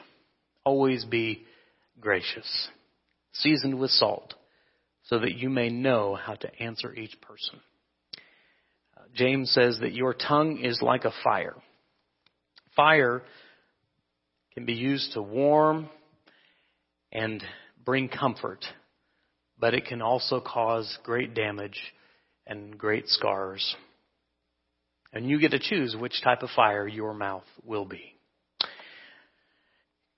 always 0.65 1.05
be 1.05 1.45
gracious, 2.01 2.69
seasoned 3.33 3.79
with 3.79 3.91
salt, 3.91 4.33
so 5.03 5.19
that 5.19 5.35
you 5.35 5.49
may 5.49 5.69
know 5.69 6.15
how 6.15 6.33
to 6.33 6.61
answer 6.61 6.93
each 6.93 7.15
person. 7.21 7.59
James 9.15 9.51
says 9.51 9.79
that 9.81 9.93
your 9.93 10.13
tongue 10.13 10.59
is 10.59 10.81
like 10.81 11.05
a 11.05 11.13
fire. 11.23 11.55
Fire 12.75 13.23
can 14.53 14.65
be 14.65 14.73
used 14.73 15.13
to 15.13 15.21
warm 15.21 15.89
and 17.11 17.43
bring 17.83 18.07
comfort, 18.07 18.63
but 19.59 19.73
it 19.73 19.85
can 19.85 20.01
also 20.01 20.39
cause 20.39 20.97
great 21.03 21.33
damage 21.33 21.79
and 22.45 22.77
great 22.77 23.07
scars. 23.07 23.75
And 25.11 25.27
you 25.27 25.39
get 25.39 25.51
to 25.51 25.59
choose 25.59 25.95
which 25.95 26.21
type 26.23 26.43
of 26.43 26.49
fire 26.55 26.87
your 26.87 27.13
mouth 27.13 27.45
will 27.65 27.85
be. 27.85 28.15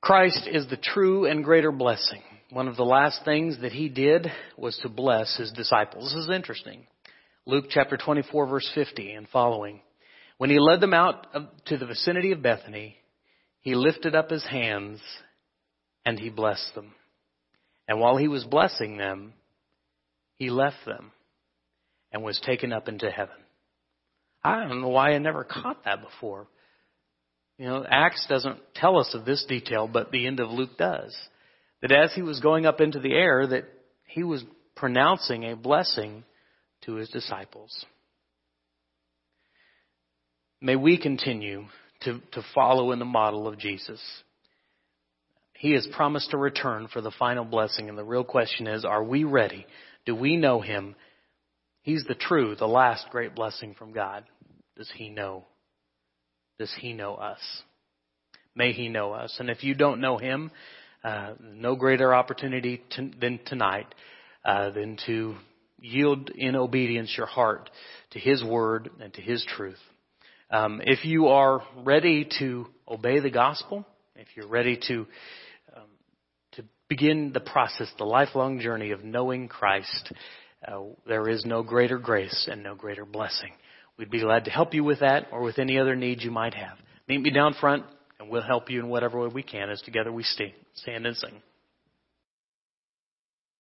Christ 0.01 0.47
is 0.51 0.67
the 0.67 0.77
true 0.77 1.25
and 1.25 1.43
greater 1.43 1.71
blessing. 1.71 2.21
One 2.49 2.67
of 2.67 2.75
the 2.75 2.83
last 2.83 3.23
things 3.23 3.61
that 3.61 3.71
he 3.71 3.87
did 3.87 4.27
was 4.57 4.77
to 4.79 4.89
bless 4.89 5.37
his 5.37 5.51
disciples. 5.51 6.11
This 6.11 6.25
is 6.25 6.29
interesting. 6.29 6.85
Luke 7.45 7.65
chapter 7.69 7.97
24 7.97 8.47
verse 8.47 8.69
50 8.75 9.13
and 9.13 9.27
following. 9.29 9.81
When 10.37 10.49
he 10.49 10.59
led 10.59 10.79
them 10.79 10.93
out 10.93 11.27
to 11.67 11.77
the 11.77 11.85
vicinity 11.85 12.31
of 12.31 12.41
Bethany, 12.41 12.97
he 13.61 13.75
lifted 13.75 14.15
up 14.15 14.29
his 14.29 14.45
hands 14.45 14.99
and 16.05 16.19
he 16.19 16.29
blessed 16.29 16.73
them. 16.75 16.93
And 17.87 17.99
while 17.99 18.17
he 18.17 18.27
was 18.27 18.43
blessing 18.43 18.97
them, 18.97 19.33
he 20.35 20.49
left 20.49 20.85
them 20.85 21.11
and 22.11 22.23
was 22.23 22.39
taken 22.45 22.73
up 22.73 22.87
into 22.87 23.09
heaven. 23.09 23.35
I 24.43 24.67
don't 24.67 24.81
know 24.81 24.89
why 24.89 25.11
I 25.11 25.17
never 25.19 25.43
caught 25.43 25.85
that 25.85 26.01
before. 26.01 26.47
You 27.57 27.67
know, 27.67 27.85
Acts 27.87 28.25
doesn't 28.27 28.59
tell 28.75 28.97
us 28.97 29.13
of 29.13 29.25
this 29.25 29.45
detail, 29.47 29.87
but 29.87 30.11
the 30.11 30.25
end 30.25 30.39
of 30.39 30.49
Luke 30.49 30.77
does. 30.77 31.15
That 31.81 31.91
as 31.91 32.13
he 32.13 32.21
was 32.21 32.39
going 32.39 32.65
up 32.65 32.81
into 32.81 32.99
the 32.99 33.13
air, 33.13 33.45
that 33.45 33.65
he 34.07 34.23
was 34.23 34.43
pronouncing 34.75 35.43
a 35.43 35.55
blessing 35.55 36.23
to 36.85 36.95
his 36.95 37.09
disciples. 37.09 37.85
May 40.61 40.75
we 40.75 40.97
continue 40.97 41.65
to, 42.01 42.19
to 42.33 42.43
follow 42.53 42.91
in 42.91 42.99
the 42.99 43.05
model 43.05 43.47
of 43.47 43.57
Jesus. 43.57 44.01
He 45.53 45.73
has 45.73 45.87
promised 45.95 46.31
to 46.31 46.37
return 46.37 46.87
for 46.87 47.01
the 47.01 47.11
final 47.11 47.45
blessing. 47.45 47.89
And 47.89 47.97
the 47.97 48.03
real 48.03 48.23
question 48.23 48.67
is, 48.67 48.85
are 48.85 49.03
we 49.03 49.23
ready? 49.23 49.65
Do 50.05 50.15
we 50.15 50.37
know 50.37 50.61
Him? 50.61 50.95
He's 51.83 52.03
the 52.03 52.15
true, 52.15 52.55
the 52.55 52.67
last 52.67 53.07
great 53.11 53.35
blessing 53.35 53.75
from 53.77 53.93
God. 53.93 54.23
Does 54.75 54.91
He 54.95 55.09
know? 55.09 55.45
Does 56.57 56.73
He 56.79 56.93
know 56.93 57.15
us? 57.15 57.39
May 58.55 58.71
He 58.71 58.89
know 58.89 59.13
us. 59.13 59.35
And 59.39 59.49
if 59.49 59.63
you 59.63 59.75
don't 59.75 60.01
know 60.01 60.17
Him, 60.17 60.51
uh, 61.03 61.33
no 61.41 61.75
greater 61.75 62.13
opportunity 62.13 62.81
to, 62.91 63.11
than 63.19 63.39
tonight 63.45 63.87
uh, 64.45 64.71
than 64.71 64.97
to 65.07 65.35
yield 65.81 66.29
in 66.29 66.55
obedience 66.55 67.13
your 67.17 67.27
heart 67.27 67.69
to 68.11 68.19
His 68.19 68.43
Word 68.43 68.89
and 69.01 69.13
to 69.13 69.21
His 69.21 69.45
truth. 69.45 69.79
Um, 70.49 70.81
if 70.83 71.05
you 71.05 71.27
are 71.27 71.61
ready 71.77 72.27
to 72.39 72.67
obey 72.87 73.19
the 73.19 73.31
gospel, 73.31 73.85
if 74.15 74.27
you're 74.35 74.47
ready 74.47 74.79
to 74.87 75.07
um, 75.75 75.83
to 76.53 76.63
begin 76.87 77.31
the 77.33 77.39
process, 77.39 77.87
the 77.97 78.05
lifelong 78.05 78.59
journey 78.59 78.91
of 78.91 79.03
knowing 79.03 79.47
Christ, 79.47 80.13
uh, 80.67 80.81
there 81.07 81.27
is 81.29 81.45
no 81.45 81.63
greater 81.63 81.97
grace 81.97 82.47
and 82.51 82.63
no 82.63 82.75
greater 82.75 83.05
blessing. 83.05 83.51
We'd 83.97 84.11
be 84.11 84.21
glad 84.21 84.45
to 84.45 84.51
help 84.51 84.73
you 84.73 84.83
with 84.83 84.99
that 84.99 85.27
or 85.31 85.41
with 85.41 85.57
any 85.57 85.77
other 85.77 85.95
needs 85.95 86.23
you 86.23 86.31
might 86.31 86.53
have. 86.53 86.77
Meet 87.07 87.21
me 87.21 87.29
down 87.31 87.53
front 87.59 87.85
and 88.19 88.29
we'll 88.29 88.41
help 88.41 88.69
you 88.69 88.79
in 88.79 88.89
whatever 88.89 89.19
way 89.19 89.29
we 89.33 89.43
can 89.43 89.69
as 89.69 89.81
together 89.81 90.11
we 90.11 90.23
stay, 90.23 90.53
stand 90.75 91.05
and 91.05 91.15
sing. 91.15 91.41